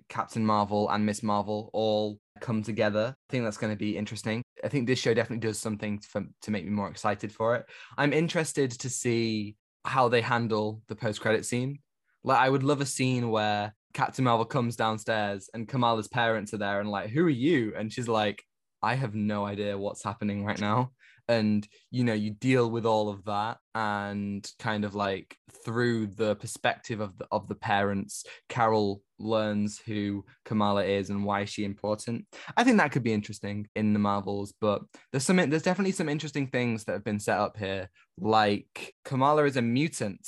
Captain 0.09 0.45
Marvel, 0.45 0.89
and 0.91 1.05
Miss 1.05 1.23
Marvel 1.23 1.71
all 1.73 2.19
come 2.41 2.63
together. 2.63 3.15
I 3.17 3.31
think 3.31 3.45
that's 3.45 3.57
going 3.57 3.73
to 3.73 3.79
be 3.79 3.97
interesting. 3.97 4.43
I 4.63 4.69
think 4.69 4.87
this 4.87 4.99
show 4.99 5.15
definitely 5.15 5.47
does 5.47 5.59
something 5.59 6.01
to 6.43 6.51
make 6.51 6.65
me 6.65 6.71
more 6.71 6.89
excited 6.89 7.33
for 7.33 7.57
it. 7.57 7.67
I'm 7.97 8.13
interested 8.13 8.71
to 8.73 8.91
see 8.91 9.57
how 9.85 10.09
they 10.09 10.21
handle 10.21 10.83
the 10.89 10.97
post 10.97 11.21
credit 11.21 11.47
scene. 11.47 11.79
Like, 12.25 12.39
I 12.39 12.49
would 12.49 12.63
love 12.63 12.81
a 12.81 12.87
scene 12.87 13.31
where 13.31 13.75
Captain 13.95 14.25
Marvel 14.25 14.45
comes 14.45 14.77
downstairs 14.77 15.49
and 15.55 15.69
Kamala's 15.69 16.09
parents 16.09 16.53
are 16.53 16.59
there 16.59 16.81
and 16.81 16.91
like, 16.91 17.11
who 17.11 17.25
are 17.25 17.31
you? 17.31 17.73
And 17.77 17.93
she's 17.93 18.09
like, 18.09 18.43
I 18.83 18.95
have 18.95 19.15
no 19.15 19.47
idea 19.47 19.79
what's 19.79 20.05
happening 20.05 20.45
right 20.45 20.61
now. 20.61 20.93
And 21.29 21.67
you 21.91 22.05
know, 22.05 22.13
you 22.13 22.31
deal 22.31 22.71
with 22.71 22.87
all 22.87 23.09
of 23.09 23.25
that 23.25 23.59
and 23.75 24.49
kind 24.59 24.85
of 24.85 24.95
like 24.95 25.37
through 25.65 26.09
the 26.09 26.37
perspective 26.37 27.01
of 27.01 27.19
the 27.19 27.27
of 27.33 27.49
the 27.49 27.55
parents, 27.55 28.25
Carol 28.49 29.03
learns 29.19 29.79
who 29.79 30.25
Kamala 30.45 30.85
is 30.85 31.11
and 31.11 31.25
why 31.25 31.43
is 31.43 31.51
she 31.51 31.65
important. 31.65 32.27
I 32.57 32.65
think 32.65 32.79
that 32.79 32.93
could 32.93 33.03
be 33.03 33.13
interesting 33.13 33.69
in 33.75 33.93
the 33.93 33.99
Marvels, 33.99 34.55
but 34.61 34.83
there's 35.11 35.25
some 35.25 35.37
there's 35.37 35.63
definitely 35.63 35.93
some 35.93 36.09
interesting 36.09 36.49
things 36.49 36.85
that 36.85 36.93
have 36.93 37.05
been 37.05 37.21
set 37.21 37.39
up 37.39 37.57
here. 37.57 37.91
Like 38.19 38.95
Kamala 39.05 39.45
is 39.45 39.57
a 39.57 39.63
mutant, 39.63 40.27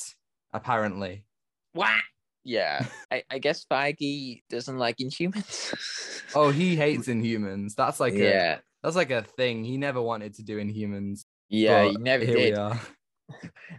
apparently. 0.53 1.25
What? 1.73 1.91
Yeah, 2.45 2.87
I, 3.13 3.23
I 3.31 3.39
guess 3.39 3.67
Feige 3.71 4.43
doesn't 4.49 4.79
like 4.79 4.97
Inhumans. 4.99 5.75
Oh, 6.35 6.51
he 6.51 6.77
hates 6.77 7.09
Inhumans. 7.09 7.75
That's 7.75 8.01
like 8.01 8.15
a 8.15 8.19
yeah, 8.19 8.59
that's 8.83 8.97
like 8.97 9.11
a 9.11 9.23
thing. 9.23 9.65
He 9.65 9.77
never 9.77 10.01
wanted 10.01 10.35
to 10.35 10.43
do 10.43 10.59
in 10.59 10.69
humans. 10.69 11.25
yeah, 11.49 11.85
he 11.89 11.97
never 11.97 12.25
here 12.25 12.37
did. 12.37 12.55
we 12.55 12.59
are. 12.59 12.81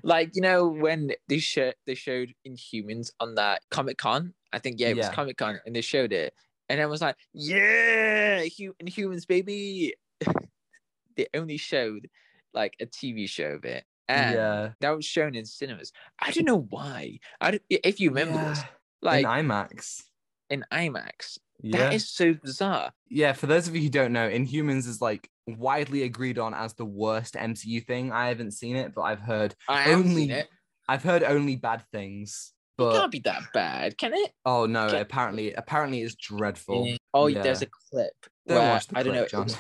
Like 0.04 0.36
you 0.36 0.44
know 0.44 0.68
when 0.68 1.12
they 1.28 1.40
showed 1.40 1.74
they 1.88 1.96
showed 1.96 2.34
Inhumans 2.48 3.10
on 3.20 3.34
that 3.36 3.62
Comic 3.72 3.98
Con. 3.98 4.34
I 4.54 4.60
think 4.60 4.80
yeah, 4.80 4.90
it 4.90 4.98
was 4.98 5.08
Yeah. 5.08 5.14
Comic 5.14 5.38
Con, 5.38 5.60
and 5.66 5.76
they 5.76 5.82
showed 5.82 6.14
it, 6.14 6.34
and 6.70 6.80
I 6.80 6.86
was 6.86 7.02
like, 7.02 7.16
yeah, 7.34 8.44
Hu- 8.44 8.76
Inhumans, 8.82 9.26
baby. 9.28 9.96
they 11.18 11.26
only 11.34 11.58
showed 11.58 12.10
like 12.54 12.76
a 12.80 12.86
TV 12.86 13.28
show 13.28 13.52
of 13.54 13.66
it, 13.66 13.86
and 14.08 14.36
yeah. 14.36 14.70
that 14.82 14.96
was 14.96 15.06
shown 15.06 15.34
in 15.34 15.46
cinemas. 15.46 15.92
I 16.20 16.30
don't 16.32 16.46
know 16.46 16.68
why. 16.70 17.20
I 17.42 17.52
don't, 17.52 17.64
if 17.70 18.00
you 18.00 18.10
remember 18.10 18.38
this, 18.50 18.62
like 19.02 19.26
in 19.26 19.30
IMAX. 19.32 20.04
in 20.52 20.64
IMAX. 20.72 21.40
Yeah. 21.62 21.78
That 21.78 21.94
is 21.94 22.10
so 22.10 22.34
bizarre. 22.34 22.92
yeah, 23.10 23.34
for 23.34 23.48
those 23.48 23.68
of 23.68 23.76
you 23.76 23.82
who 23.82 23.90
don't 23.90 24.14
know, 24.14 24.30
Inhumans 24.30 24.88
is 24.88 25.02
like 25.02 25.30
widely 25.48 26.04
agreed 26.04 26.40
on 26.40 26.54
as 26.54 26.74
the 26.74 26.86
worst 26.86 27.34
MCU 27.36 27.86
thing. 27.86 28.12
I 28.12 28.28
haven't 28.28 28.52
seen 28.52 28.76
it, 28.76 28.94
but 28.96 29.02
I've 29.02 29.20
heard 29.20 29.56
I 29.68 29.92
Only- 29.92 30.28
seen 30.28 30.32
it. 30.32 30.48
I've 30.88 31.04
heard 31.04 31.22
only 31.24 31.56
bad 31.56 31.84
things. 31.92 32.54
But... 32.76 32.96
It 32.96 33.00
can't 33.00 33.12
be 33.12 33.20
that 33.26 33.44
bad, 33.54 33.98
can 33.98 34.14
it? 34.14 34.32
oh 34.46 34.66
no, 34.66 34.90
Ca- 34.90 35.02
apparently 35.02 35.54
apparently 35.54 36.02
it's 36.02 36.16
dreadful. 36.16 36.88
Yeah. 36.88 36.96
Oh, 37.14 37.30
there's 37.30 37.62
a 37.62 37.68
clip. 37.92 38.14
Don't 38.48 38.58
where, 38.58 38.80
the 38.80 38.98
I 38.98 39.04
don't 39.04 39.16
know. 39.16 39.26
John. 39.28 39.48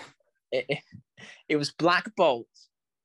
It, 0.51 0.65
it, 0.67 0.79
it 1.47 1.55
was 1.57 1.71
Black 1.73 2.15
Bolt 2.15 2.47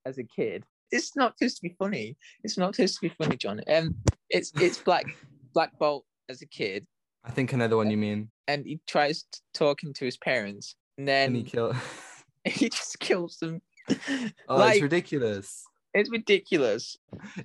as 0.06 0.16
a 0.16 0.24
kid. 0.24 0.64
It's 0.90 1.14
not 1.14 1.36
supposed 1.36 1.56
to 1.56 1.62
be 1.62 1.76
funny. 1.78 2.16
It's 2.42 2.56
not 2.56 2.74
supposed 2.74 2.94
to 2.94 3.00
be 3.02 3.14
funny, 3.22 3.36
John. 3.36 3.60
Um, 3.70 3.96
it's 4.30 4.50
it's 4.58 4.78
Black 4.78 5.04
Black 5.52 5.78
Bolt 5.78 6.06
as 6.30 6.40
a 6.40 6.46
kid, 6.46 6.86
I 7.24 7.30
think 7.30 7.54
I 7.54 7.56
know 7.56 7.68
the 7.68 7.76
one 7.76 7.90
you 7.90 7.96
mean. 7.96 8.30
and 8.48 8.64
he 8.66 8.80
tries 8.86 9.24
talking 9.54 9.92
to 9.94 10.04
his 10.04 10.16
parents, 10.16 10.76
and 10.98 11.08
And 11.08 11.36
he 11.36 11.42
then 11.42 11.50
killed 11.50 11.76
he 12.44 12.68
just 12.68 12.98
kills 13.00 13.38
them 13.38 13.62
Oh, 14.48 14.56
like 14.56 14.74
it's 14.74 14.82
ridiculous. 14.82 15.64
it's 15.92 16.10
ridiculous. 16.10 16.96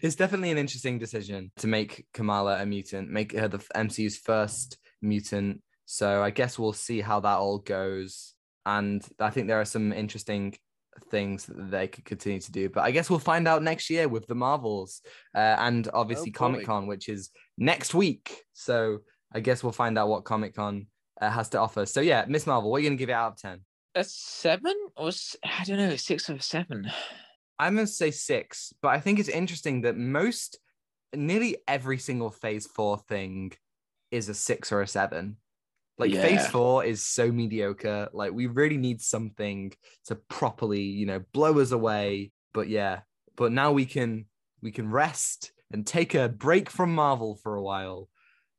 It's 0.01 0.15
definitely 0.15 0.51
an 0.51 0.57
interesting 0.57 0.97
decision 0.99 1.51
to 1.57 1.67
make 1.67 2.05
Kamala 2.13 2.61
a 2.61 2.65
mutant, 2.65 3.09
make 3.09 3.33
her 3.33 3.47
the 3.47 3.59
MCU's 3.75 4.17
first 4.17 4.77
mutant. 5.01 5.61
So 5.85 6.21
I 6.21 6.29
guess 6.29 6.57
we'll 6.59 6.73
see 6.73 7.01
how 7.01 7.19
that 7.21 7.37
all 7.37 7.59
goes. 7.59 8.35
And 8.65 9.03
I 9.19 9.31
think 9.31 9.47
there 9.47 9.59
are 9.59 9.65
some 9.65 9.91
interesting 9.91 10.55
things 11.09 11.45
that 11.45 11.71
they 11.71 11.87
could 11.87 12.05
continue 12.05 12.39
to 12.39 12.51
do. 12.51 12.69
But 12.69 12.83
I 12.83 12.91
guess 12.91 13.09
we'll 13.09 13.19
find 13.19 13.47
out 13.47 13.63
next 13.63 13.89
year 13.89 14.07
with 14.07 14.27
the 14.27 14.35
Marvels 14.35 15.01
uh, 15.35 15.55
and 15.59 15.89
obviously 15.93 16.31
boy. 16.31 16.37
Comic 16.37 16.65
Con, 16.65 16.87
which 16.87 17.09
is 17.09 17.31
next 17.57 17.93
week. 17.93 18.43
So 18.53 18.99
I 19.33 19.39
guess 19.39 19.63
we'll 19.63 19.71
find 19.71 19.97
out 19.97 20.09
what 20.09 20.23
Comic 20.23 20.55
Con 20.55 20.87
uh, 21.21 21.29
has 21.29 21.49
to 21.49 21.59
offer. 21.59 21.85
So 21.85 22.01
yeah, 22.01 22.25
Miss 22.27 22.47
Marvel, 22.47 22.71
what 22.71 22.77
are 22.77 22.79
you 22.81 22.89
going 22.89 22.97
to 22.97 23.01
give 23.01 23.09
it 23.09 23.13
out 23.13 23.33
of 23.33 23.37
10? 23.37 23.59
A 23.95 24.03
seven 24.03 24.75
or 24.95 25.09
I 25.43 25.63
don't 25.65 25.77
know, 25.77 25.95
six 25.95 26.29
or 26.29 26.39
seven. 26.39 26.89
I'm 27.57 27.75
going 27.75 27.87
to 27.87 27.91
say 27.91 28.11
six, 28.11 28.73
but 28.81 28.89
I 28.89 28.99
think 28.99 29.19
it's 29.19 29.29
interesting 29.29 29.81
that 29.81 29.97
most, 29.97 30.59
nearly 31.13 31.57
every 31.67 31.97
single 31.97 32.29
phase 32.29 32.65
four 32.67 32.97
thing 32.97 33.51
is 34.11 34.29
a 34.29 34.33
six 34.33 34.71
or 34.71 34.81
a 34.81 34.87
seven. 34.87 35.37
Like 35.97 36.13
phase 36.13 36.47
four 36.47 36.85
is 36.85 37.03
so 37.03 37.29
mediocre. 37.29 38.07
Like 38.13 38.31
we 38.31 38.47
really 38.47 38.77
need 38.77 39.01
something 39.01 39.73
to 40.05 40.15
properly, 40.15 40.81
you 40.81 41.05
know, 41.05 41.21
blow 41.33 41.59
us 41.59 41.71
away. 41.71 42.31
But 42.53 42.69
yeah, 42.69 43.01
but 43.35 43.51
now 43.51 43.73
we 43.73 43.85
can 43.85 44.25
we 44.61 44.71
can 44.71 44.89
rest 44.89 45.51
and 45.71 45.85
take 45.85 46.15
a 46.15 46.29
break 46.29 46.69
from 46.69 46.95
Marvel 46.95 47.35
for 47.35 47.55
a 47.55 47.61
while. 47.61 48.07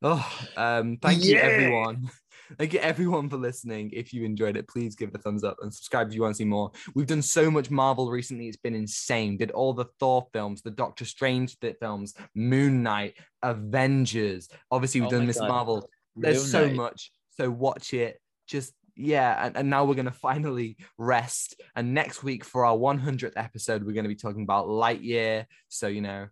Oh, 0.03 0.27
um, 0.57 0.97
thank 0.97 1.25
you 1.25 1.37
everyone. 1.37 2.11
Thank 2.59 2.73
you 2.73 2.81
everyone 2.81 3.29
for 3.29 3.37
listening. 3.37 3.91
If 3.93 4.13
you 4.13 4.25
enjoyed 4.25 4.57
it, 4.57 4.67
please 4.67 4.97
give 4.97 5.11
it 5.11 5.15
a 5.15 5.19
thumbs 5.19 5.45
up 5.45 5.59
and 5.63 5.73
subscribe 5.73 6.09
if 6.09 6.15
you 6.15 6.23
want 6.23 6.35
to 6.35 6.39
see 6.39 6.45
more. 6.45 6.73
We've 6.97 7.07
done 7.07 7.23
so 7.23 7.49
much 7.49 7.71
Marvel 7.71 8.11
recently; 8.11 8.49
it's 8.49 8.57
been 8.57 8.75
insane. 8.75 9.37
Did 9.37 9.53
all 9.53 9.73
the 9.73 9.85
Thor 10.01 10.27
films, 10.33 10.61
the 10.63 10.73
Doctor 10.73 11.05
Strange 11.05 11.57
films, 11.81 12.15
Moon 12.35 12.83
Knight, 12.83 13.15
Avengers. 13.43 14.49
Obviously, 14.71 15.01
we've 15.01 15.09
Oh 15.09 15.19
done 15.19 15.27
Miss 15.27 15.39
Marvel. 15.39 15.89
There's 16.17 16.39
Moon 16.39 16.47
so 16.47 16.67
Knight. 16.67 16.77
much. 16.77 17.13
So 17.37 17.51
watch 17.51 17.95
it. 17.95 18.21
Just 18.49 18.73
yeah, 18.97 19.47
and, 19.47 19.57
and 19.57 19.71
now 19.71 19.85
we're 19.85 19.95
gonna 19.95 20.11
finally 20.11 20.77
rest. 20.99 21.61
And 21.77 21.95
next 21.95 22.25
week 22.25 22.45
for 22.45 22.65
our 22.65 22.77
100th 22.77 23.35
episode, 23.37 23.85
we're 23.85 23.95
gonna 23.95 24.09
be 24.09 24.17
talking 24.17 24.43
about 24.43 24.67
Lightyear. 24.67 25.47
So 25.69 25.87
you 25.87 26.01
know, 26.01 26.27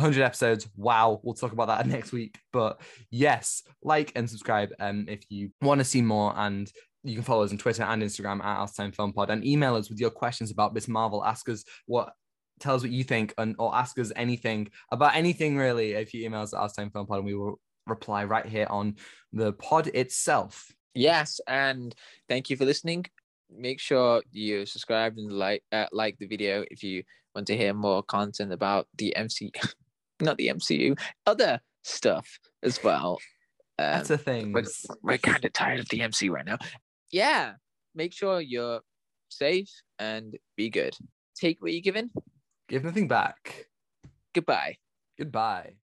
100 0.00 0.22
episodes. 0.22 0.68
Wow, 0.76 1.20
we'll 1.22 1.34
talk 1.34 1.52
about 1.52 1.68
that 1.68 1.86
next 1.86 2.12
week. 2.12 2.38
But 2.52 2.80
yes, 3.10 3.62
like 3.82 4.12
and 4.16 4.28
subscribe 4.28 4.70
um 4.80 5.06
if 5.08 5.22
you 5.28 5.50
want 5.60 5.80
to 5.80 5.84
see 5.84 6.02
more 6.02 6.32
and. 6.36 6.70
You 7.02 7.14
can 7.14 7.24
follow 7.24 7.44
us 7.44 7.50
on 7.50 7.56
Twitter 7.56 7.82
and 7.82 8.02
Instagram 8.02 8.44
at 8.44 8.76
Time 8.76 8.92
Film 8.92 9.14
Pod 9.14 9.30
and 9.30 9.42
email 9.42 9.74
us 9.74 9.88
with 9.88 9.98
your 9.98 10.10
questions 10.10 10.50
about 10.50 10.74
Miss 10.74 10.86
Marvel. 10.86 11.24
Ask 11.24 11.48
us 11.48 11.64
what 11.86 12.12
tell 12.60 12.74
us 12.74 12.82
what 12.82 12.90
you 12.90 13.02
think 13.02 13.32
and 13.38 13.56
or 13.58 13.74
ask 13.74 13.98
us 13.98 14.12
anything 14.14 14.68
about 14.92 15.16
anything 15.16 15.56
really 15.56 15.92
if 15.92 16.12
you 16.12 16.26
email 16.26 16.42
us 16.42 16.52
at 16.52 16.60
Outatime 16.60 16.92
Film 16.92 17.06
Pod 17.06 17.16
and 17.16 17.26
we 17.26 17.34
will 17.34 17.58
reply 17.86 18.24
right 18.24 18.46
here 18.46 18.66
on 18.70 18.96
the 19.32 19.52
pod 19.54 19.88
itself. 19.88 20.72
Yes, 20.94 21.40
and 21.46 21.94
thank 22.28 22.50
you 22.50 22.56
for 22.56 22.64
listening. 22.64 23.06
Make 23.50 23.80
sure 23.80 24.22
you 24.30 24.66
subscribe 24.66 25.14
and 25.16 25.32
like 25.32 25.62
uh, 25.72 25.86
like 25.92 26.18
the 26.18 26.26
video 26.26 26.64
if 26.70 26.82
you 26.82 27.02
want 27.34 27.46
to 27.48 27.56
hear 27.56 27.74
more 27.74 28.02
content 28.02 28.52
about 28.52 28.86
the 28.96 29.14
MC, 29.16 29.52
not 30.20 30.36
the 30.36 30.48
MCU, 30.48 30.98
other 31.26 31.60
stuff 31.82 32.38
as 32.62 32.82
well. 32.82 33.18
Um, 33.78 33.92
That's 33.92 34.10
a 34.10 34.18
thing. 34.18 34.52
we're, 34.52 34.64
we're 35.02 35.18
kind 35.18 35.44
of 35.44 35.52
tired 35.52 35.80
of 35.80 35.88
the 35.88 36.02
MC 36.02 36.28
right 36.28 36.44
now. 36.44 36.58
Yeah, 37.10 37.54
make 37.94 38.12
sure 38.12 38.40
you're 38.40 38.80
safe 39.28 39.70
and 39.98 40.36
be 40.56 40.70
good. 40.70 40.96
Take 41.34 41.62
what 41.62 41.72
you're 41.72 41.80
given. 41.80 42.10
Give 42.68 42.84
nothing 42.84 43.08
back. 43.08 43.66
Goodbye. 44.34 44.76
Goodbye. 45.18 45.74